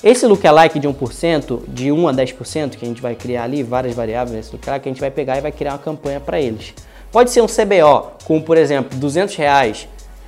Esse 0.03 0.27
lookalike 0.27 0.79
de 0.79 0.89
1%, 0.89 1.61
de 1.69 1.93
1 1.93 2.09
a 2.09 2.13
10%, 2.13 2.71
que 2.77 2.85
a 2.85 2.89
gente 2.89 3.01
vai 3.01 3.15
criar 3.15 3.45
ali, 3.45 3.63
várias 3.63 3.95
variáveis 3.95 4.37
nesse 4.37 4.53
lookalike, 4.53 4.89
a 4.89 4.93
gente 4.93 5.01
vai 5.01 5.11
pegar 5.11 5.39
e 5.39 5.41
vai 5.41 5.53
criar 5.53 5.73
uma 5.73 5.79
campanha 5.79 6.21
para 6.21 6.41
eles. 6.41 6.75
Pode 7.13 7.31
ser 7.31 7.43
um 7.43 7.47
CBO 7.47 8.11
com, 8.25 8.41
por 8.41 8.57
exemplo, 8.57 8.99
200 8.99 9.37
reais 9.37 9.87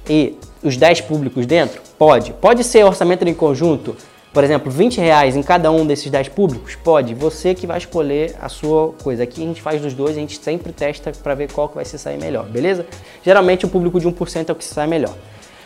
e 0.08 0.36
os 0.62 0.76
10 0.76 1.02
públicos 1.02 1.46
dentro? 1.46 1.80
Pode. 1.98 2.32
Pode 2.34 2.64
ser 2.64 2.84
orçamento 2.84 3.26
em 3.26 3.34
conjunto, 3.34 3.96
por 4.32 4.44
exemplo, 4.44 4.70
20 4.70 4.98
reais 4.98 5.36
em 5.36 5.42
cada 5.42 5.70
um 5.70 5.86
desses 5.86 6.10
10 6.10 6.28
públicos? 6.28 6.74
Pode. 6.74 7.14
Você 7.14 7.54
que 7.54 7.66
vai 7.66 7.78
escolher 7.78 8.34
a 8.40 8.48
sua 8.48 8.92
coisa. 9.02 9.22
Aqui 9.22 9.42
a 9.42 9.46
gente 9.46 9.62
faz 9.62 9.80
dos 9.80 9.94
dois, 9.94 10.16
a 10.16 10.20
gente 10.20 10.38
sempre 10.42 10.72
testa 10.72 11.12
para 11.22 11.34
ver 11.34 11.50
qual 11.50 11.68
que 11.68 11.74
vai 11.74 11.84
se 11.84 11.98
sair 11.98 12.18
melhor, 12.18 12.46
beleza? 12.46 12.86
Geralmente 13.24 13.64
o 13.64 13.68
público 13.68 13.98
de 13.98 14.06
1% 14.06 14.48
é 14.48 14.52
o 14.52 14.54
que 14.54 14.64
se 14.64 14.74
sai 14.74 14.86
melhor. 14.86 15.14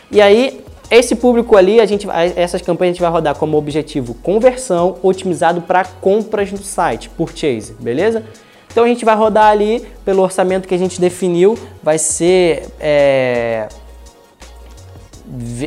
E 0.09 0.21
aí, 0.21 0.61
esse 0.89 1.15
público 1.15 1.55
ali, 1.55 1.79
a 1.79 1.85
gente, 1.85 2.05
essas 2.35 2.61
campanhas 2.61 2.91
a 2.91 2.93
gente 2.93 3.01
vai 3.01 3.09
rodar 3.09 3.35
como 3.35 3.57
objetivo 3.57 4.13
conversão 4.15 4.97
otimizado 5.01 5.61
para 5.61 5.85
compras 5.85 6.51
no 6.51 6.57
site, 6.57 7.09
purchase, 7.09 7.73
beleza? 7.79 8.23
Então 8.69 8.83
a 8.83 8.87
gente 8.87 9.05
vai 9.05 9.15
rodar 9.15 9.47
ali 9.47 9.85
pelo 10.03 10.21
orçamento 10.21 10.67
que 10.67 10.75
a 10.75 10.77
gente 10.77 10.99
definiu, 10.99 11.57
vai 11.81 11.97
ser 11.97 12.67
é, 12.79 13.67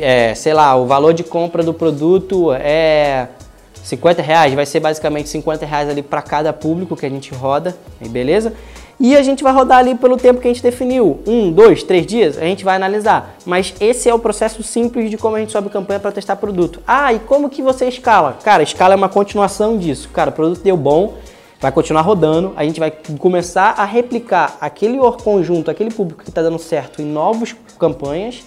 é, 0.01 0.33
sei 0.35 0.53
lá, 0.53 0.75
o 0.75 0.85
valor 0.85 1.13
de 1.13 1.23
compra 1.23 1.63
do 1.63 1.73
produto 1.73 2.53
é 2.53 3.27
50 3.83 4.21
reais, 4.21 4.53
vai 4.53 4.65
ser 4.65 4.79
basicamente 4.79 5.29
50 5.29 5.65
reais 5.65 5.89
ali 5.89 6.01
para 6.01 6.21
cada 6.21 6.51
público 6.51 6.95
que 6.95 7.05
a 7.05 7.09
gente 7.09 7.33
roda, 7.33 7.75
beleza? 8.09 8.53
E 8.99 9.15
a 9.15 9.21
gente 9.21 9.43
vai 9.43 9.51
rodar 9.51 9.79
ali 9.79 9.93
pelo 9.95 10.15
tempo 10.15 10.39
que 10.39 10.47
a 10.47 10.53
gente 10.53 10.63
definiu. 10.63 11.19
Um, 11.27 11.51
dois, 11.51 11.83
três 11.83 12.05
dias, 12.05 12.37
a 12.37 12.45
gente 12.45 12.63
vai 12.63 12.77
analisar. 12.77 13.35
Mas 13.45 13.73
esse 13.81 14.09
é 14.09 14.13
o 14.13 14.19
processo 14.19 14.63
simples 14.63 15.11
de 15.11 15.17
como 15.17 15.35
a 15.35 15.39
gente 15.39 15.51
sobe 15.51 15.69
campanha 15.69 15.99
para 15.99 16.13
testar 16.13 16.37
produto. 16.37 16.81
Ah, 16.87 17.13
e 17.13 17.19
como 17.19 17.49
que 17.49 17.61
você 17.61 17.87
escala? 17.87 18.37
Cara, 18.41 18.63
escala 18.63 18.93
é 18.93 18.97
uma 18.97 19.09
continuação 19.09 19.77
disso. 19.77 20.09
Cara, 20.13 20.29
o 20.29 20.33
produto 20.33 20.63
deu 20.63 20.77
bom, 20.77 21.15
vai 21.59 21.73
continuar 21.73 22.03
rodando, 22.03 22.53
a 22.55 22.63
gente 22.63 22.79
vai 22.79 22.89
começar 23.19 23.71
a 23.77 23.83
replicar 23.83 24.55
aquele 24.61 24.97
conjunto, 25.21 25.69
aquele 25.69 25.91
público 25.91 26.23
que 26.23 26.29
está 26.29 26.41
dando 26.41 26.57
certo 26.57 27.01
em 27.01 27.05
novas 27.05 27.53
campanhas 27.77 28.45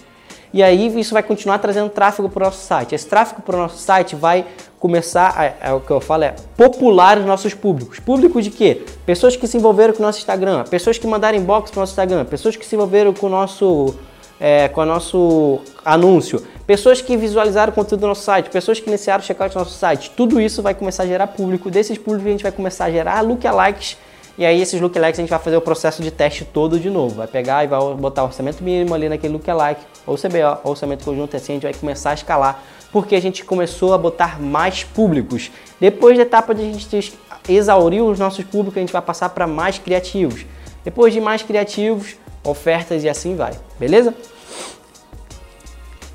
e 0.53 0.63
aí 0.63 0.99
isso 0.99 1.13
vai 1.13 1.21
continuar 1.21 1.59
trazendo 1.59 1.89
tráfego 1.89 2.29
para 2.29 2.43
o 2.43 2.45
nosso 2.45 2.65
site. 2.65 2.95
Esse 2.95 3.07
tráfego 3.07 3.41
para 3.41 3.55
o 3.55 3.59
nosso 3.59 3.77
site 3.77 4.15
vai 4.15 4.45
começar, 4.79 5.33
a, 5.37 5.69
é, 5.69 5.73
o 5.73 5.79
que 5.79 5.91
eu 5.91 5.99
falo 5.99 6.23
é 6.23 6.35
popular 6.57 7.17
os 7.17 7.25
nossos 7.25 7.53
públicos. 7.53 7.99
Público 7.99 8.41
de 8.41 8.49
quê? 8.49 8.83
Pessoas 9.05 9.35
que 9.35 9.45
se 9.47 9.57
envolveram 9.57 9.93
com 9.93 10.01
o 10.01 10.05
nosso 10.05 10.19
Instagram, 10.19 10.63
pessoas 10.63 10.97
que 10.97 11.05
mandaram 11.05 11.37
inbox 11.37 11.69
para 11.69 11.79
o 11.79 11.81
nosso 11.81 11.91
Instagram, 11.91 12.25
pessoas 12.25 12.55
que 12.55 12.65
se 12.65 12.75
envolveram 12.75 13.13
com 13.13 13.27
o 13.27 13.29
nosso, 13.29 13.93
é, 14.39 14.67
com 14.69 14.81
o 14.81 14.85
nosso 14.85 15.59
anúncio, 15.85 16.41
pessoas 16.65 17.01
que 17.01 17.15
visualizaram 17.15 17.71
o 17.71 17.75
conteúdo 17.75 18.01
do 18.01 18.07
nosso 18.07 18.23
site, 18.23 18.49
pessoas 18.49 18.79
que 18.79 18.89
iniciaram 18.89 19.21
o 19.21 19.25
checkout 19.25 19.53
do 19.53 19.59
nosso 19.59 19.77
site. 19.77 20.11
Tudo 20.15 20.41
isso 20.41 20.63
vai 20.63 20.73
começar 20.73 21.03
a 21.03 21.07
gerar 21.07 21.27
público. 21.27 21.69
Desses 21.69 21.97
públicos 21.97 22.25
a 22.25 22.31
gente 22.31 22.43
vai 22.43 22.51
começar 22.51 22.85
a 22.85 22.91
gerar 22.91 23.21
lookalikes 23.21 23.97
e 24.39 24.45
aí 24.45 24.61
esses 24.61 24.79
lookalikes 24.79 25.19
a 25.19 25.21
gente 25.21 25.29
vai 25.29 25.37
fazer 25.37 25.57
o 25.57 25.61
processo 25.61 26.01
de 26.01 26.09
teste 26.09 26.45
todo 26.45 26.79
de 26.79 26.89
novo. 26.89 27.15
Vai 27.15 27.27
pegar 27.27 27.65
e 27.65 27.67
vai 27.67 27.77
botar 27.93 28.23
o 28.23 28.27
orçamento 28.27 28.63
mínimo 28.63 28.95
ali 28.95 29.09
naquele 29.09 29.33
lookalike, 29.33 29.81
ou 30.07 30.15
CBO, 30.15 30.61
ou 30.63 30.71
orçamento 30.71 31.03
conjunto, 31.03 31.35
assim 31.35 31.51
a 31.51 31.55
gente 31.55 31.63
vai 31.63 31.73
começar 31.73 32.11
a 32.11 32.13
escalar, 32.13 32.63
porque 32.89 33.17
a 33.17 33.21
gente 33.21 33.43
começou 33.43 33.93
a 33.93 33.97
botar 33.97 34.41
mais 34.41 34.81
públicos. 34.81 35.51
Depois 35.77 36.15
da 36.15 36.23
etapa 36.23 36.55
de 36.55 36.61
a 36.61 36.71
gente 36.71 37.13
exaurir 37.49 38.01
os 38.01 38.17
nossos 38.17 38.45
públicos, 38.45 38.77
a 38.77 38.79
gente 38.79 38.93
vai 38.93 39.01
passar 39.01 39.27
para 39.27 39.45
mais 39.45 39.77
criativos. 39.77 40.45
Depois 40.85 41.13
de 41.13 41.19
mais 41.19 41.41
criativos, 41.41 42.15
ofertas 42.41 43.03
e 43.03 43.09
assim 43.09 43.35
vai, 43.35 43.51
beleza? 43.77 44.15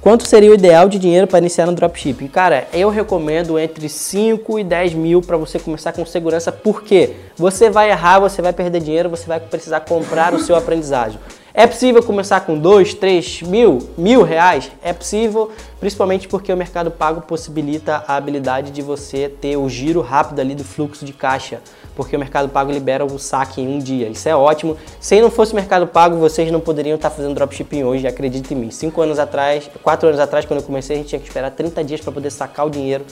Quanto 0.04 0.28
seria 0.28 0.50
o 0.50 0.54
ideal 0.54 0.86
de 0.86 0.98
dinheiro 0.98 1.26
para 1.26 1.38
iniciar 1.38 1.64
no 1.64 1.72
dropshipping? 1.72 2.28
Cara, 2.28 2.68
eu 2.74 2.90
recomendo 2.90 3.58
entre 3.58 3.88
5 3.88 4.58
e 4.58 4.62
10 4.62 4.92
mil 4.92 5.22
para 5.22 5.38
você 5.38 5.58
começar 5.58 5.94
com 5.94 6.04
segurança, 6.04 6.52
porque 6.52 7.12
você 7.38 7.70
vai 7.70 7.90
errar, 7.90 8.18
você 8.18 8.42
vai 8.42 8.52
perder 8.52 8.82
dinheiro, 8.82 9.08
você 9.08 9.26
vai 9.26 9.40
precisar 9.40 9.80
comprar 9.80 10.34
o 10.34 10.38
seu 10.38 10.56
aprendizagem. 10.60 11.18
É 11.56 11.68
possível 11.68 12.02
começar 12.02 12.40
com 12.40 12.58
2, 12.58 12.94
3 12.94 13.42
mil, 13.42 13.78
mil 13.96 14.24
reais? 14.24 14.72
É 14.82 14.92
possível, 14.92 15.52
principalmente 15.78 16.26
porque 16.26 16.52
o 16.52 16.56
Mercado 16.56 16.90
Pago 16.90 17.20
possibilita 17.20 18.02
a 18.08 18.16
habilidade 18.16 18.72
de 18.72 18.82
você 18.82 19.28
ter 19.28 19.56
o 19.56 19.68
giro 19.68 20.00
rápido 20.00 20.40
ali 20.40 20.56
do 20.56 20.64
fluxo 20.64 21.04
de 21.04 21.12
caixa, 21.12 21.60
porque 21.94 22.16
o 22.16 22.18
Mercado 22.18 22.48
Pago 22.48 22.72
libera 22.72 23.04
o 23.04 23.20
saque 23.20 23.60
em 23.60 23.68
um 23.68 23.78
dia. 23.78 24.08
Isso 24.08 24.28
é 24.28 24.34
ótimo. 24.34 24.76
Se 24.98 25.20
não 25.20 25.30
fosse 25.30 25.52
o 25.52 25.54
Mercado 25.54 25.86
Pago, 25.86 26.16
vocês 26.16 26.50
não 26.50 26.58
poderiam 26.58 26.96
estar 26.96 27.08
fazendo 27.08 27.36
dropshipping 27.36 27.84
hoje, 27.84 28.04
acredite 28.04 28.52
em 28.52 28.56
mim. 28.56 28.72
Cinco 28.72 29.00
anos 29.00 29.20
atrás, 29.20 29.70
quatro 29.80 30.08
anos 30.08 30.18
atrás, 30.18 30.44
quando 30.44 30.58
eu 30.58 30.66
comecei, 30.66 30.96
a 30.96 30.98
gente 30.98 31.10
tinha 31.10 31.20
que 31.20 31.28
esperar 31.28 31.52
30 31.52 31.84
dias 31.84 32.00
para 32.00 32.10
poder 32.10 32.32
sacar 32.32 32.66
o 32.66 32.70
dinheiro. 32.70 33.04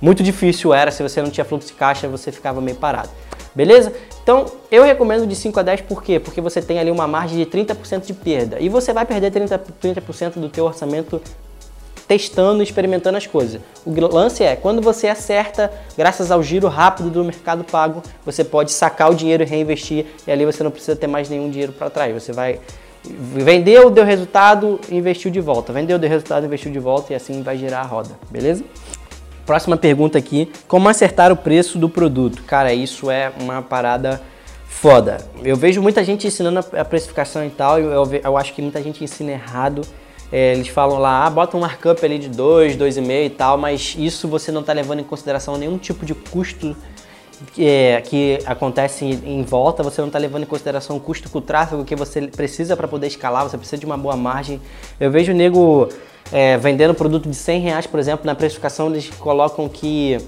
Muito 0.00 0.22
difícil 0.22 0.72
era, 0.72 0.90
se 0.90 1.02
você 1.02 1.20
não 1.20 1.28
tinha 1.28 1.44
fluxo 1.44 1.68
de 1.68 1.74
caixa, 1.74 2.08
você 2.08 2.32
ficava 2.32 2.58
meio 2.58 2.78
parado. 2.78 3.10
Beleza? 3.54 3.92
Então, 4.22 4.46
eu 4.70 4.82
recomendo 4.82 5.26
de 5.26 5.34
5 5.34 5.58
a 5.60 5.62
10 5.62 5.82
por 5.82 6.02
quê? 6.02 6.18
Porque 6.18 6.40
você 6.40 6.62
tem 6.62 6.78
ali 6.78 6.90
uma 6.90 7.06
margem 7.06 7.38
de 7.38 7.46
30% 7.46 8.06
de 8.06 8.14
perda. 8.14 8.58
E 8.60 8.68
você 8.68 8.92
vai 8.92 9.04
perder 9.04 9.30
30%, 9.30 9.60
30 9.80 10.40
do 10.40 10.48
teu 10.48 10.64
orçamento 10.64 11.20
testando, 12.06 12.62
experimentando 12.62 13.16
as 13.16 13.26
coisas. 13.26 13.60
O 13.86 13.90
lance 14.06 14.44
é, 14.44 14.54
quando 14.54 14.82
você 14.82 15.08
acerta, 15.08 15.72
graças 15.96 16.30
ao 16.30 16.42
giro 16.42 16.68
rápido 16.68 17.10
do 17.10 17.24
mercado 17.24 17.64
pago, 17.64 18.02
você 18.24 18.44
pode 18.44 18.72
sacar 18.72 19.10
o 19.10 19.14
dinheiro 19.14 19.42
e 19.42 19.46
reinvestir 19.46 20.06
e 20.26 20.30
ali 20.30 20.44
você 20.44 20.62
não 20.62 20.70
precisa 20.70 20.96
ter 20.96 21.06
mais 21.06 21.28
nenhum 21.28 21.48
dinheiro 21.50 21.72
para 21.72 21.88
trás. 21.88 22.12
Você 22.12 22.32
vai 22.32 22.60
vendeu, 23.04 23.90
deu 23.90 24.04
resultado, 24.04 24.78
investiu 24.90 25.30
de 25.30 25.40
volta. 25.40 25.72
Vendeu, 25.72 25.98
deu 25.98 26.08
resultado, 26.08 26.46
investiu 26.46 26.70
de 26.70 26.78
volta 26.78 27.12
e 27.12 27.16
assim 27.16 27.42
vai 27.42 27.56
girar 27.56 27.84
a 27.84 27.86
roda, 27.86 28.10
beleza? 28.30 28.64
Próxima 29.46 29.76
pergunta 29.76 30.18
aqui: 30.18 30.50
como 30.68 30.88
acertar 30.88 31.32
o 31.32 31.36
preço 31.36 31.78
do 31.78 31.88
produto? 31.88 32.42
Cara, 32.44 32.72
isso 32.72 33.10
é 33.10 33.32
uma 33.40 33.62
parada 33.62 34.20
foda. 34.66 35.18
Eu 35.44 35.56
vejo 35.56 35.82
muita 35.82 36.02
gente 36.02 36.26
ensinando 36.26 36.60
a 36.72 36.84
precificação 36.84 37.44
e 37.44 37.50
tal, 37.50 37.80
e 37.80 37.84
eu, 37.84 38.04
eu 38.24 38.36
acho 38.36 38.52
que 38.54 38.62
muita 38.62 38.82
gente 38.82 39.02
ensina 39.02 39.32
errado. 39.32 39.82
É, 40.32 40.54
eles 40.54 40.68
falam 40.68 40.98
lá, 40.98 41.26
ah, 41.26 41.30
bota 41.30 41.56
um 41.58 41.60
markup 41.60 42.02
ali 42.02 42.18
de 42.18 42.30
2, 42.30 42.76
2,5 42.76 43.26
e 43.26 43.30
tal, 43.30 43.58
mas 43.58 43.94
isso 43.98 44.26
você 44.26 44.50
não 44.50 44.62
está 44.62 44.72
levando 44.72 45.00
em 45.00 45.04
consideração 45.04 45.58
nenhum 45.58 45.76
tipo 45.76 46.06
de 46.06 46.14
custo 46.14 46.74
que, 47.52 47.66
é, 47.66 48.00
que 48.00 48.38
acontece 48.46 49.04
em, 49.04 49.40
em, 49.40 49.42
volta, 49.42 49.82
você 49.82 50.00
não 50.00 50.08
está 50.08 50.18
levando 50.18 50.44
em 50.44 50.46
consideração 50.46 50.96
o 50.96 51.00
custo 51.00 51.28
com 51.28 51.38
o 51.38 51.42
tráfego 51.42 51.84
que 51.84 51.94
você 51.94 52.28
precisa 52.28 52.76
para 52.76 52.88
poder 52.88 53.08
escalar, 53.08 53.42
você 53.42 53.58
precisa 53.58 53.78
de 53.78 53.84
uma 53.84 53.98
boa 53.98 54.16
margem. 54.16 54.60
Eu 54.98 55.10
vejo 55.10 55.32
o 55.32 55.34
nego 55.34 55.88
é, 56.32 56.56
vendendo 56.56 56.94
produto 56.94 57.28
de 57.28 57.36
100 57.36 57.60
reais, 57.60 57.86
por 57.86 58.00
exemplo, 58.00 58.24
na 58.26 58.34
precificação 58.34 58.88
eles 58.88 59.10
colocam 59.10 59.68
que 59.68 60.18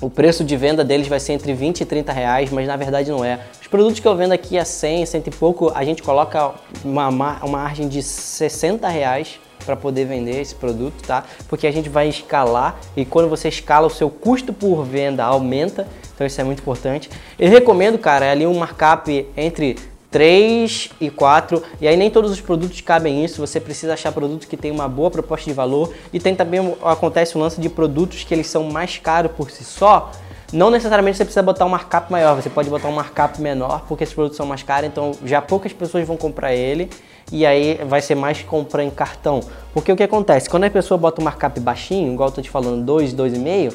o 0.00 0.10
preço 0.10 0.44
de 0.44 0.56
venda 0.56 0.84
deles 0.84 1.08
vai 1.08 1.18
ser 1.18 1.32
entre 1.32 1.52
20 1.52 1.80
e 1.80 1.84
30 1.84 2.12
reais, 2.12 2.50
mas 2.50 2.66
na 2.66 2.76
verdade 2.76 3.10
não 3.10 3.24
é. 3.24 3.40
Os 3.60 3.66
produtos 3.66 4.00
que 4.00 4.06
eu 4.06 4.16
vendo 4.16 4.32
aqui 4.32 4.58
a 4.58 4.64
100, 4.64 5.06
100 5.06 5.22
e 5.26 5.30
pouco, 5.30 5.72
a 5.74 5.84
gente 5.84 6.02
coloca 6.02 6.52
uma, 6.84 7.08
uma 7.08 7.38
margem 7.46 7.88
de 7.88 8.02
60 8.02 8.88
reais 8.88 9.40
para 9.64 9.76
poder 9.76 10.06
vender 10.06 10.40
esse 10.40 10.54
produto, 10.54 11.02
tá? 11.06 11.24
Porque 11.48 11.66
a 11.66 11.70
gente 11.70 11.88
vai 11.88 12.08
escalar 12.08 12.78
e 12.96 13.04
quando 13.04 13.28
você 13.28 13.48
escala, 13.48 13.86
o 13.86 13.90
seu 13.90 14.08
custo 14.08 14.52
por 14.52 14.84
venda 14.84 15.24
aumenta, 15.24 15.86
então 16.14 16.26
isso 16.26 16.40
é 16.40 16.44
muito 16.44 16.60
importante. 16.60 17.10
Eu 17.38 17.50
recomendo, 17.50 17.98
cara, 17.98 18.24
é 18.24 18.30
ali 18.30 18.46
um 18.46 18.58
markup 18.58 19.26
entre 19.36 19.76
3 20.10 20.90
e 21.00 21.10
4, 21.10 21.62
e 21.80 21.88
aí 21.88 21.96
nem 21.96 22.10
todos 22.10 22.30
os 22.30 22.40
produtos 22.40 22.80
cabem 22.80 23.24
isso, 23.24 23.40
você 23.46 23.60
precisa 23.60 23.92
achar 23.92 24.10
produtos 24.12 24.46
que 24.46 24.56
tem 24.56 24.70
uma 24.70 24.88
boa 24.88 25.10
proposta 25.10 25.44
de 25.44 25.54
valor, 25.54 25.92
e 26.12 26.18
tem 26.18 26.34
também, 26.34 26.74
acontece 26.82 27.36
o 27.36 27.40
lance 27.40 27.60
de 27.60 27.68
produtos 27.68 28.24
que 28.24 28.32
eles 28.32 28.46
são 28.46 28.64
mais 28.64 28.98
caros 28.98 29.32
por 29.32 29.50
si 29.50 29.64
só, 29.64 30.10
não 30.50 30.70
necessariamente 30.70 31.18
você 31.18 31.24
precisa 31.24 31.42
botar 31.42 31.66
um 31.66 31.68
markup 31.68 32.10
maior, 32.10 32.34
você 32.34 32.48
pode 32.48 32.70
botar 32.70 32.88
um 32.88 32.92
markup 32.92 33.38
menor, 33.40 33.84
porque 33.86 34.04
esses 34.04 34.14
produtos 34.14 34.36
são 34.36 34.46
mais 34.46 34.62
caros, 34.62 34.88
então 34.88 35.12
já 35.24 35.42
poucas 35.42 35.74
pessoas 35.74 36.06
vão 36.06 36.16
comprar 36.16 36.54
ele, 36.54 36.88
e 37.30 37.44
aí 37.44 37.78
vai 37.86 38.00
ser 38.00 38.14
mais 38.14 38.42
compra 38.42 38.82
em 38.82 38.88
cartão. 38.88 39.40
Porque 39.74 39.92
o 39.92 39.96
que 39.96 40.02
acontece? 40.02 40.48
Quando 40.48 40.64
a 40.64 40.70
pessoa 40.70 40.96
bota 40.96 41.20
um 41.20 41.24
markup 41.24 41.60
baixinho, 41.60 42.10
igual 42.14 42.30
eu 42.30 42.34
tô 42.34 42.40
te 42.40 42.48
falando, 42.48 42.82
2, 42.82 43.12
2,5, 43.12 43.74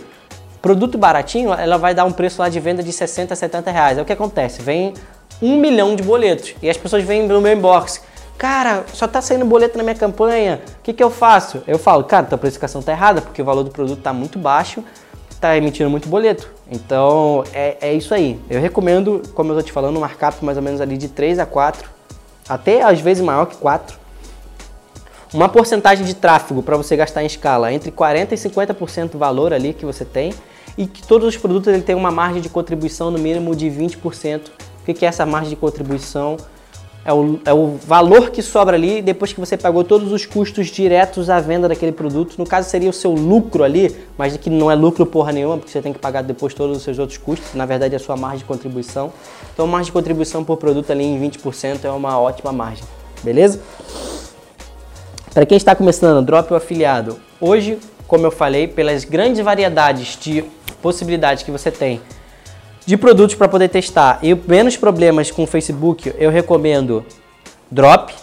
produto 0.60 0.98
baratinho, 0.98 1.54
ela 1.54 1.78
vai 1.78 1.94
dar 1.94 2.06
um 2.06 2.12
preço 2.12 2.42
lá 2.42 2.50
de 2.50 2.60
venda 2.60 2.82
de 2.82 2.92
60, 2.92 3.36
70 3.36 3.70
reais. 3.70 3.98
É 4.00 4.02
o 4.02 4.06
que 4.06 4.14
acontece, 4.14 4.62
vem 4.64 4.94
um 5.44 5.58
milhão 5.58 5.94
de 5.96 6.02
boletos. 6.02 6.56
E 6.62 6.70
as 6.70 6.78
pessoas 6.78 7.04
vêm 7.04 7.28
no 7.28 7.42
meu 7.42 7.52
inbox. 7.52 8.02
Cara, 8.38 8.86
só 8.94 9.08
tá 9.08 9.22
saindo 9.22 9.46
boleto 9.46 9.78
na 9.78 9.84
minha 9.84 9.96
campanha. 9.96 10.62
O 10.80 10.84
que, 10.84 10.94
que 10.94 11.04
eu 11.04 11.10
faço? 11.10 11.62
Eu 11.68 11.78
falo, 11.78 12.06
cara, 12.06 12.26
tua 12.26 12.38
precificação 12.38 12.82
tá 12.82 12.94
errada, 12.94 13.22
porque 13.22 13.42
o 13.42 13.46
valor 13.46 13.64
do 13.64 13.70
produto 13.70 14.02
tá 14.02 14.14
muito 14.14 14.40
baixo, 14.40 14.84
tá 15.42 15.58
emitindo 15.58 15.90
muito 15.90 16.08
boleto. 16.08 16.50
Então 16.72 17.44
é, 17.54 17.78
é 17.82 17.94
isso 17.94 18.14
aí. 18.14 18.40
Eu 18.50 18.62
recomendo, 18.62 19.22
como 19.34 19.52
eu 19.52 19.58
tô 19.58 19.62
te 19.64 19.72
falando, 19.72 19.98
um 19.98 20.00
markup 20.00 20.44
mais 20.44 20.58
ou 20.58 20.64
menos 20.64 20.80
ali 20.80 20.98
de 20.98 21.10
3 21.10 21.40
a 21.40 21.46
4, 21.46 21.90
até 22.48 22.82
às 22.82 23.02
vezes 23.02 23.24
maior 23.24 23.46
que 23.46 23.58
4. 23.58 23.98
Uma 25.34 25.50
porcentagem 25.50 26.06
de 26.06 26.14
tráfego 26.14 26.64
para 26.64 26.78
você 26.78 26.96
gastar 26.96 27.24
em 27.24 27.26
escala 27.26 27.74
entre 27.74 27.92
40% 27.92 28.32
e 28.32 28.36
50% 28.36 29.12
do 29.12 29.18
valor 29.18 29.52
ali 29.52 29.74
que 29.74 29.86
você 29.86 30.06
tem 30.06 30.34
e 30.78 30.86
que 30.86 31.06
todos 31.06 31.28
os 31.28 31.36
produtos 31.36 31.74
ele 31.74 31.82
tem 31.82 31.96
uma 31.96 32.12
margem 32.12 32.42
de 32.42 32.50
contribuição 32.50 33.12
no 33.12 33.18
mínimo 33.18 33.56
de 33.56 33.66
20% 33.68 34.42
o 34.84 34.94
que 34.94 35.06
é 35.06 35.08
essa 35.08 35.26
margem 35.26 35.52
de 35.52 35.56
contribuição? 35.56 36.38
É 37.06 37.12
o, 37.12 37.40
é 37.44 37.54
o 37.54 37.76
valor 37.86 38.32
que 38.32 38.42
sobra 38.42 38.78
ali 38.78 39.02
depois 39.02 39.34
que 39.34 39.40
você 39.40 39.58
pagou 39.58 39.84
todos 39.84 40.12
os 40.14 40.26
custos 40.26 40.68
diretos 40.68 41.30
à 41.30 41.40
venda 41.40 41.68
daquele 41.68 41.92
produto. 41.92 42.36
No 42.38 42.46
caso, 42.46 42.70
seria 42.70 42.90
o 42.90 42.94
seu 42.94 43.12
lucro 43.12 43.64
ali, 43.64 43.94
mas 44.18 44.38
que 44.38 44.50
não 44.50 44.72
é 44.72 44.76
lucro 44.76 45.06
porra 45.06 45.34
nenhuma, 45.34 45.58
porque 45.58 45.70
você 45.70 45.82
tem 45.82 45.92
que 45.92 46.00
pagar 46.00 46.22
depois 46.22 46.54
todos 46.54 46.78
os 46.78 46.84
seus 46.84 47.00
outros 47.00 47.18
custos. 47.18 47.54
Na 47.54 47.66
verdade, 47.66 47.94
é 47.94 47.98
a 47.98 48.00
sua 48.00 48.16
margem 48.16 48.40
de 48.40 48.46
contribuição. 48.46 49.12
Então, 49.54 49.68
margem 49.68 49.88
de 49.88 49.92
contribuição 49.92 50.46
por 50.46 50.56
produto 50.56 50.92
ali 50.92 51.04
em 51.04 51.20
20% 51.30 51.84
é 51.84 51.92
uma 51.92 52.18
ótima 52.18 52.54
margem. 52.54 52.86
Beleza? 53.22 53.60
Para 55.34 55.46
quem 55.46 55.58
está 55.58 55.76
começando, 55.76 56.26
drop 56.26 56.54
o 56.54 56.56
afiliado. 56.56 57.20
Hoje, 57.42 57.80
como 58.08 58.26
eu 58.26 58.32
falei, 58.32 58.68
pelas 58.68 59.04
grandes 59.04 59.44
variedades 59.44 60.18
de 60.22 60.46
possibilidades 60.82 61.44
que 61.44 61.52
você 61.52 61.70
tem 61.70 62.00
de 62.86 62.98
produtos 62.98 63.36
para 63.36 63.48
poder 63.48 63.70
testar 63.70 64.20
e 64.22 64.36
menos 64.36 64.76
problemas 64.76 65.32
com 65.32 65.44
o 65.44 65.48
Facebook, 65.48 66.14
eu 66.18 66.30
recomendo 66.30 67.06
Drop, 67.72 68.14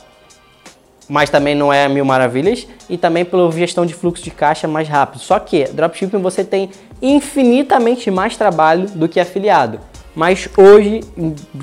mas 1.09 1.29
também 1.29 1.57
não 1.57 1.73
é 1.73 1.89
mil 1.89 2.05
maravilhas, 2.05 2.67
e 2.89 2.97
também 2.97 3.25
pela 3.25 3.51
gestão 3.51 3.85
de 3.85 3.93
fluxo 3.93 4.23
de 4.23 4.31
caixa 4.31 4.69
mais 4.69 4.89
rápido. 4.89 5.21
Só 5.21 5.41
que 5.41 5.65
dropshipping 5.65 6.19
você 6.19 6.45
tem 6.45 6.71
infinitamente 7.03 8.11
mais 8.11 8.37
trabalho 8.37 8.87
do 8.91 9.09
que 9.09 9.19
afiliado. 9.19 9.81
Mas 10.15 10.49
hoje, 10.57 11.01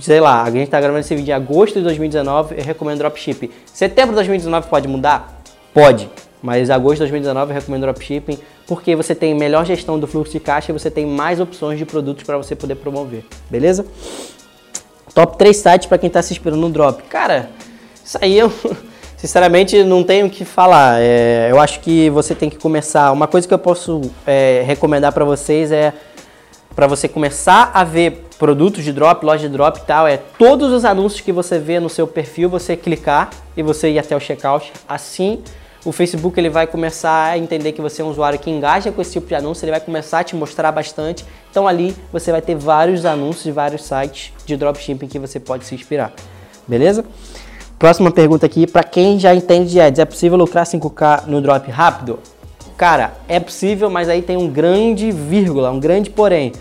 sei 0.01 0.19
lá, 0.19 0.43
a 0.43 0.51
gente 0.51 0.63
está 0.63 0.79
gravando 0.79 0.99
esse 0.99 1.15
vídeo 1.15 1.31
em 1.31 1.33
agosto 1.33 1.75
de 1.75 1.83
2019, 1.83 2.55
eu 2.57 2.63
recomendo 2.63 2.97
dropshipping. 2.99 3.49
Setembro 3.65 4.11
de 4.11 4.15
2019 4.15 4.67
pode 4.67 4.87
mudar? 4.87 5.36
Pode. 5.77 6.09
Mas 6.41 6.71
agosto 6.71 6.95
de 6.95 7.01
2019 7.01 7.51
eu 7.51 7.53
recomendo 7.53 7.81
dropshipping 7.81 8.39
porque 8.65 8.95
você 8.95 9.13
tem 9.13 9.35
melhor 9.35 9.63
gestão 9.63 9.99
do 9.99 10.07
fluxo 10.07 10.31
de 10.31 10.39
caixa 10.39 10.71
e 10.71 10.73
você 10.73 10.89
tem 10.89 11.05
mais 11.05 11.39
opções 11.39 11.77
de 11.77 11.85
produtos 11.85 12.23
para 12.23 12.35
você 12.35 12.55
poder 12.55 12.73
promover, 12.77 13.23
beleza? 13.47 13.85
Top 15.13 15.37
3 15.37 15.55
sites 15.55 15.85
para 15.85 15.99
quem 15.99 16.07
está 16.07 16.19
se 16.23 16.33
inspirando 16.33 16.61
no 16.61 16.69
drop. 16.71 17.03
Cara, 17.03 17.51
isso 18.03 18.17
aí 18.19 18.39
eu 18.39 18.51
sinceramente 19.17 19.83
não 19.83 20.03
tenho 20.03 20.25
o 20.25 20.29
que 20.31 20.43
falar. 20.43 20.99
É, 20.99 21.49
eu 21.51 21.59
acho 21.59 21.79
que 21.81 22.09
você 22.09 22.33
tem 22.33 22.49
que 22.49 22.57
começar. 22.57 23.11
Uma 23.11 23.27
coisa 23.27 23.47
que 23.47 23.53
eu 23.53 23.59
posso 23.59 24.01
é, 24.25 24.63
recomendar 24.65 25.11
para 25.11 25.25
vocês 25.25 25.71
é 25.71 25.93
para 26.75 26.87
você 26.87 27.07
começar 27.07 27.69
a 27.71 27.83
ver 27.83 28.25
produtos 28.39 28.83
de 28.83 28.91
drop, 28.91 29.23
loja 29.23 29.47
de 29.47 29.53
drop 29.53 29.79
e 29.79 29.81
tal, 29.83 30.07
é 30.07 30.17
todos 30.17 30.71
os 30.71 30.85
anúncios 30.85 31.21
que 31.21 31.31
você 31.31 31.59
vê 31.59 31.79
no 31.79 31.89
seu 31.89 32.07
perfil, 32.07 32.49
você 32.49 32.75
clicar 32.75 33.29
e 33.55 33.61
você 33.61 33.91
ir 33.91 33.99
até 33.99 34.15
o 34.15 34.19
checkout. 34.19 34.73
Assim, 34.87 35.43
o 35.85 35.91
Facebook 35.91 36.39
ele 36.39 36.49
vai 36.49 36.67
começar 36.67 37.31
a 37.31 37.37
entender 37.37 37.71
que 37.71 37.81
você 37.81 38.01
é 38.01 38.05
um 38.05 38.09
usuário 38.09 38.37
que 38.37 38.49
engaja 38.49 38.91
com 38.91 39.01
esse 39.01 39.13
tipo 39.13 39.27
de 39.27 39.35
anúncio, 39.35 39.63
ele 39.63 39.71
vai 39.71 39.79
começar 39.79 40.19
a 40.19 40.23
te 40.23 40.35
mostrar 40.35 40.71
bastante. 40.71 41.25
Então 41.49 41.67
ali 41.67 41.95
você 42.11 42.31
vai 42.31 42.41
ter 42.41 42.55
vários 42.55 43.05
anúncios 43.05 43.53
vários 43.53 43.83
sites 43.83 44.33
de 44.45 44.57
dropshipping 44.57 45.07
que 45.07 45.19
você 45.19 45.39
pode 45.39 45.65
se 45.65 45.75
inspirar. 45.75 46.11
Beleza? 46.67 47.05
Próxima 47.79 48.11
pergunta 48.11 48.45
aqui, 48.45 48.65
para 48.65 48.83
quem 48.83 49.19
já 49.19 49.35
entende 49.35 49.69
de 49.69 49.79
ads, 49.79 49.99
é 49.99 50.05
possível 50.05 50.37
lucrar 50.37 50.65
5k 50.65 51.27
no 51.27 51.39
drop 51.41 51.69
rápido? 51.69 52.19
Cara, 52.75 53.13
é 53.27 53.39
possível, 53.39 53.89
mas 53.89 54.09
aí 54.09 54.21
tem 54.21 54.35
um 54.35 54.49
grande 54.49 55.11
vírgula, 55.11 55.71
um 55.71 55.79
grande 55.79 56.09
porém. 56.09 56.53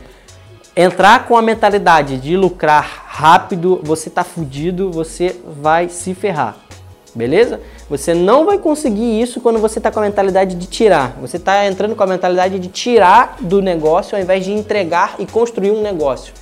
Entrar 0.75 1.27
com 1.27 1.37
a 1.37 1.43
mentalidade 1.43 2.19
de 2.19 2.37
lucrar 2.37 3.05
rápido, 3.07 3.81
você 3.83 4.11
tá 4.11 4.23
fudido, 4.23 4.91
você 4.91 5.35
vai 5.61 5.89
se 5.89 6.15
ferrar. 6.15 6.57
Beleza? 7.17 7.61
Você 7.89 8.13
não 8.13 8.45
vai 8.45 8.59
conseguir 8.59 9.21
isso 9.23 9.41
quando 9.41 9.59
você 9.59 9.79
está 9.79 9.91
com 9.91 9.99
a 10.01 10.03
mentalidade 10.03 10.55
de 10.55 10.67
tirar. 10.67 11.17
Você 11.19 11.39
está 11.39 11.67
entrando 11.67 11.97
com 11.97 12.03
a 12.03 12.07
mentalidade 12.07 12.59
de 12.59 12.69
tirar 12.69 13.39
do 13.41 13.63
negócio 13.63 14.15
ao 14.15 14.23
invés 14.23 14.45
de 14.45 14.53
entregar 14.53 15.15
e 15.19 15.25
construir 15.25 15.71
um 15.71 15.81
negócio. 15.81 16.35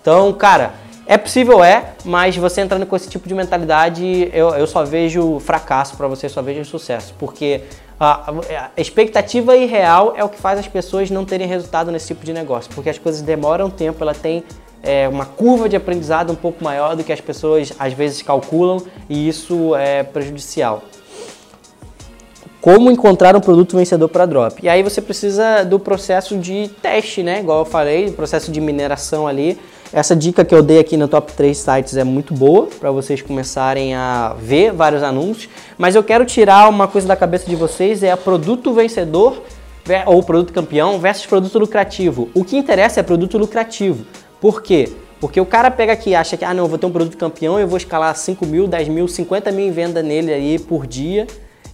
Então, 0.00 0.32
cara, 0.32 0.72
é 1.04 1.18
possível, 1.18 1.64
é, 1.64 1.94
mas 2.04 2.36
você 2.36 2.60
entrando 2.60 2.86
com 2.86 2.94
esse 2.94 3.08
tipo 3.08 3.28
de 3.28 3.34
mentalidade, 3.34 4.30
eu, 4.32 4.50
eu 4.50 4.68
só 4.68 4.84
vejo 4.84 5.40
fracasso 5.40 5.96
para 5.96 6.06
você, 6.06 6.28
só 6.28 6.40
vejo 6.40 6.64
sucesso. 6.64 7.12
Porque 7.18 7.62
a, 7.98 8.30
a 8.76 8.80
expectativa 8.80 9.56
irreal 9.56 10.14
é 10.16 10.22
o 10.22 10.28
que 10.28 10.38
faz 10.38 10.60
as 10.60 10.68
pessoas 10.68 11.10
não 11.10 11.24
terem 11.24 11.48
resultado 11.48 11.90
nesse 11.90 12.06
tipo 12.06 12.24
de 12.24 12.32
negócio, 12.32 12.70
porque 12.72 12.88
as 12.88 12.98
coisas 12.98 13.20
demoram 13.20 13.68
tempo, 13.68 14.02
ela 14.04 14.14
tem 14.14 14.44
é, 14.82 15.08
uma 15.08 15.26
curva 15.26 15.68
de 15.68 15.76
aprendizado 15.76 16.32
um 16.32 16.36
pouco 16.36 16.62
maior 16.62 16.96
do 16.96 17.04
que 17.04 17.12
as 17.12 17.20
pessoas 17.20 17.72
às 17.78 17.92
vezes 17.92 18.22
calculam 18.22 18.82
e 19.08 19.28
isso 19.28 19.74
é 19.76 20.02
prejudicial. 20.02 20.82
Como 22.60 22.90
encontrar 22.90 23.34
um 23.34 23.40
produto 23.40 23.76
vencedor 23.76 24.08
para 24.08 24.26
drop? 24.26 24.60
E 24.62 24.68
aí 24.68 24.82
você 24.82 25.00
precisa 25.00 25.64
do 25.64 25.78
processo 25.78 26.36
de 26.36 26.68
teste, 26.82 27.22
né? 27.22 27.40
Igual 27.40 27.60
eu 27.60 27.64
falei, 27.64 28.10
processo 28.10 28.52
de 28.52 28.60
mineração 28.60 29.26
ali. 29.26 29.58
Essa 29.92 30.14
dica 30.14 30.44
que 30.44 30.54
eu 30.54 30.62
dei 30.62 30.78
aqui 30.78 30.96
no 30.96 31.08
top 31.08 31.32
3 31.32 31.56
sites 31.56 31.96
é 31.96 32.04
muito 32.04 32.34
boa 32.34 32.68
para 32.78 32.90
vocês 32.90 33.22
começarem 33.22 33.94
a 33.94 34.36
ver 34.38 34.72
vários 34.72 35.02
anúncios, 35.02 35.48
mas 35.76 35.96
eu 35.96 36.04
quero 36.04 36.24
tirar 36.24 36.68
uma 36.68 36.86
coisa 36.86 37.08
da 37.08 37.16
cabeça 37.16 37.48
de 37.48 37.56
vocês, 37.56 38.02
é 38.02 38.12
a 38.12 38.16
produto 38.16 38.72
vencedor 38.72 39.42
ou 40.06 40.22
produto 40.22 40.52
campeão 40.52 40.98
versus 41.00 41.26
produto 41.26 41.58
lucrativo. 41.58 42.28
O 42.34 42.44
que 42.44 42.56
interessa 42.56 43.00
é 43.00 43.02
produto 43.02 43.36
lucrativo. 43.36 44.06
Por 44.40 44.62
quê? 44.62 44.90
Porque 45.20 45.40
o 45.40 45.44
cara 45.44 45.70
pega 45.70 45.92
aqui 45.92 46.10
e 46.10 46.14
acha 46.14 46.36
que, 46.36 46.44
ah 46.44 46.54
não, 46.54 46.64
eu 46.64 46.68
vou 46.68 46.78
ter 46.78 46.86
um 46.86 46.90
produto 46.90 47.16
campeão, 47.16 47.60
eu 47.60 47.68
vou 47.68 47.76
escalar 47.76 48.14
5 48.16 48.46
mil, 48.46 48.66
10 48.66 48.88
mil, 48.88 49.06
50 49.06 49.52
mil 49.52 49.66
em 49.66 49.70
venda 49.70 50.02
nele 50.02 50.32
aí 50.32 50.58
por 50.58 50.86
dia 50.86 51.26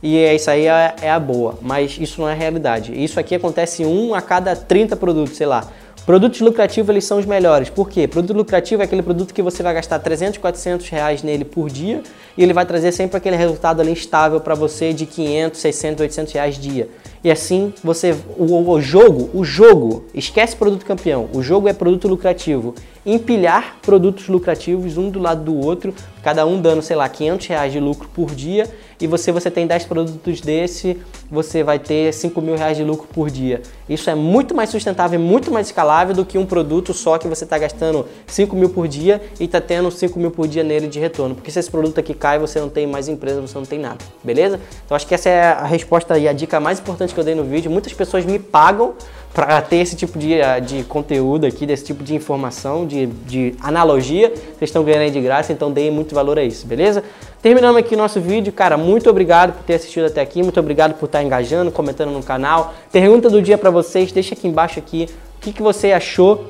e 0.03 0.19
é 0.19 0.35
isso 0.35 0.51
aí 0.51 0.67
é, 0.67 0.95
é, 1.03 1.11
a 1.11 1.19
boa, 1.19 1.59
mas 1.63 1.97
isso 2.01 2.21
não 2.21 2.29
é 2.29 2.35
realidade. 2.35 2.93
Isso 2.93 3.19
aqui 3.19 3.35
acontece 3.35 3.85
um 3.85 4.15
a 4.15 4.21
cada 4.21 4.55
30 4.55 4.97
produtos, 4.97 5.37
sei 5.37 5.47
lá. 5.47 5.69
Produtos 6.05 6.41
lucrativos 6.41 6.89
eles 6.91 7.05
são 7.05 7.19
os 7.19 7.27
melhores. 7.27 7.69
Por 7.71 7.89
quê? 7.89 8.07
Produto 8.07 8.37
lucrativo 8.37 8.83
é 8.83 8.85
aquele 8.85 9.03
produto 9.03 9.35
que 9.35 9.43
você 9.43 9.63
vai 9.63 9.75
gastar 9.75 9.99
300, 9.99 10.39
400 10.39 10.89
reais 10.89 11.23
nele 11.23 11.45
por 11.45 11.69
dia 11.69 12.03
e 12.37 12.43
ele 12.43 12.53
vai 12.53 12.65
trazer 12.65 12.93
sempre 12.93 13.17
aquele 13.17 13.37
resultado 13.37 13.81
ali 13.81 13.93
estável 13.93 14.41
para 14.41 14.55
você 14.55 14.93
de 14.93 15.07
500, 15.07 15.59
600, 15.59 16.01
800 16.03 16.33
reais 16.35 16.59
dia. 16.59 16.89
E 17.27 17.31
assim 17.33 17.75
você 17.83 18.15
o, 18.39 18.71
o 18.71 18.81
jogo, 18.81 19.29
o 19.35 19.43
jogo, 19.43 20.05
esquece 20.15 20.55
produto 20.55 20.87
campeão. 20.87 21.29
O 21.35 21.43
jogo 21.43 21.67
é 21.67 21.73
produto 21.73 22.07
lucrativo. 22.07 22.73
Empilhar 23.07 23.77
produtos 23.83 24.27
lucrativos 24.27 24.99
um 24.99 25.09
do 25.09 25.21
lado 25.21 25.45
do 25.45 25.57
outro, 25.57 25.95
cada 26.25 26.45
um 26.45 26.61
dando, 26.61 26.83
sei 26.83 26.97
lá, 26.97 27.09
500 27.09 27.47
reais 27.47 27.73
de 27.73 27.79
lucro 27.79 28.09
por 28.13 28.35
dia 28.35 28.69
e 29.01 29.07
você, 29.07 29.31
você 29.31 29.49
tem 29.49 29.65
10 29.65 29.85
produtos 29.85 30.41
desse, 30.41 31.01
você 31.31 31.63
vai 31.63 31.79
ter 31.79 32.13
5 32.13 32.41
mil 32.41 32.57
reais 32.57 32.77
de 32.77 32.83
lucro 32.83 33.07
por 33.13 33.31
dia. 33.31 33.63
Isso 33.89 34.11
é 34.11 34.15
muito 34.17 34.57
mais 34.57 34.71
sustentável 34.71 35.21
e 35.21 35.23
muito 35.23 35.53
mais 35.53 35.69
escalável 35.69 36.17
do 36.17 36.25
que 36.25 36.37
um 36.37 36.45
produto 36.45 36.93
só 36.93 37.17
que 37.17 37.29
você 37.29 37.45
está 37.45 37.57
gastando 37.59 38.07
5 38.27 38.57
mil 38.57 38.71
por 38.71 38.89
dia 38.89 39.23
e 39.39 39.45
está 39.45 39.61
tendo 39.61 39.89
5 39.89 40.19
mil 40.19 40.33
por 40.33 40.49
dia 40.49 40.65
nele 40.65 40.89
de 40.89 40.99
retorno. 40.99 41.37
Porque 41.37 41.51
se 41.53 41.61
esse 41.61 41.71
produto 41.71 42.01
aqui 42.01 42.13
cai, 42.13 42.41
você 42.41 42.59
não 42.59 42.69
tem 42.69 42.89
mais 42.89 43.07
empresa, 43.07 43.41
você 43.41 43.57
não 43.57 43.65
tem 43.65 43.79
nada. 43.79 43.99
Beleza? 44.25 44.59
Então 44.85 44.97
acho 44.97 45.07
que 45.07 45.15
essa 45.15 45.29
é 45.29 45.43
a 45.45 45.65
resposta 45.65 46.19
e 46.19 46.27
a 46.27 46.33
dica 46.33 46.59
mais 46.59 46.81
importante 46.81 47.15
que 47.15 47.21
eu 47.21 47.25
dei 47.25 47.37
no 47.37 47.45
vídeo. 47.45 47.71
Muitas 47.71 47.93
pessoas 47.93 48.25
me 48.25 48.41
pagam 48.41 48.95
para 49.37 49.61
ter 49.61 49.77
esse 49.77 49.95
tipo 49.95 50.19
de, 50.19 50.37
de 50.65 50.83
conteúdo 50.85 51.45
aqui, 51.45 51.67
desse 51.67 51.85
tipo 51.85 52.03
de 52.03 52.15
informação, 52.15 52.87
de, 52.87 53.05
de 53.05 53.55
analogia, 53.61 54.31
vocês 54.31 54.63
estão 54.63 54.83
ganhando 54.83 55.03
aí 55.03 55.11
de 55.11 55.21
graça, 55.21 55.53
então 55.53 55.71
deem 55.71 55.91
muito 55.91 56.15
valor 56.15 56.39
a 56.39 56.43
isso, 56.43 56.67
beleza? 56.67 57.05
Terminamos 57.43 57.77
aqui 57.77 57.95
o 57.95 57.99
nosso 57.99 58.19
vídeo, 58.19 58.51
cara, 58.51 58.79
muito 58.79 59.11
obrigado 59.11 59.53
por 59.53 59.63
ter 59.65 59.75
assistido 59.75 60.07
até 60.07 60.23
aqui, 60.23 60.43
muito 60.43 60.59
obrigado 60.59 60.95
por 60.95 61.05
estar 61.05 61.23
engajando, 61.23 61.71
comentando 61.71 62.13
no 62.13 62.23
canal. 62.23 62.73
Pergunta 62.91 63.29
do 63.29 63.43
dia 63.43 63.59
para 63.59 63.69
vocês, 63.69 64.11
deixa 64.11 64.33
aqui 64.33 64.49
embaixo 64.49 64.79
aqui 64.79 65.07
o 65.37 65.41
que, 65.43 65.53
que 65.53 65.61
você 65.61 65.93
achou 65.93 66.47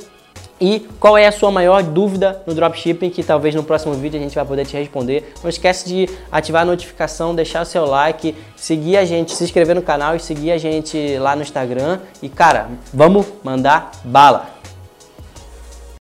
e 0.60 0.88
qual 0.98 1.16
é 1.16 1.26
a 1.26 1.32
sua 1.32 1.50
maior 1.50 1.82
dúvida 1.82 2.42
no 2.46 2.54
dropshipping 2.54 3.10
que 3.10 3.22
talvez 3.22 3.54
no 3.54 3.62
próximo 3.62 3.94
vídeo 3.94 4.18
a 4.18 4.22
gente 4.22 4.34
vai 4.34 4.44
poder 4.44 4.64
te 4.64 4.76
responder. 4.76 5.32
Não 5.42 5.50
esquece 5.50 5.86
de 5.86 6.08
ativar 6.30 6.62
a 6.62 6.64
notificação, 6.64 7.34
deixar 7.34 7.62
o 7.62 7.66
seu 7.66 7.84
like, 7.84 8.34
seguir 8.56 8.96
a 8.96 9.04
gente, 9.04 9.34
se 9.34 9.44
inscrever 9.44 9.74
no 9.74 9.82
canal 9.82 10.16
e 10.16 10.20
seguir 10.20 10.52
a 10.52 10.58
gente 10.58 11.18
lá 11.18 11.36
no 11.36 11.42
Instagram. 11.42 12.00
E 12.22 12.28
cara, 12.28 12.68
vamos 12.92 13.26
mandar 13.44 13.90
bala! 14.04 14.55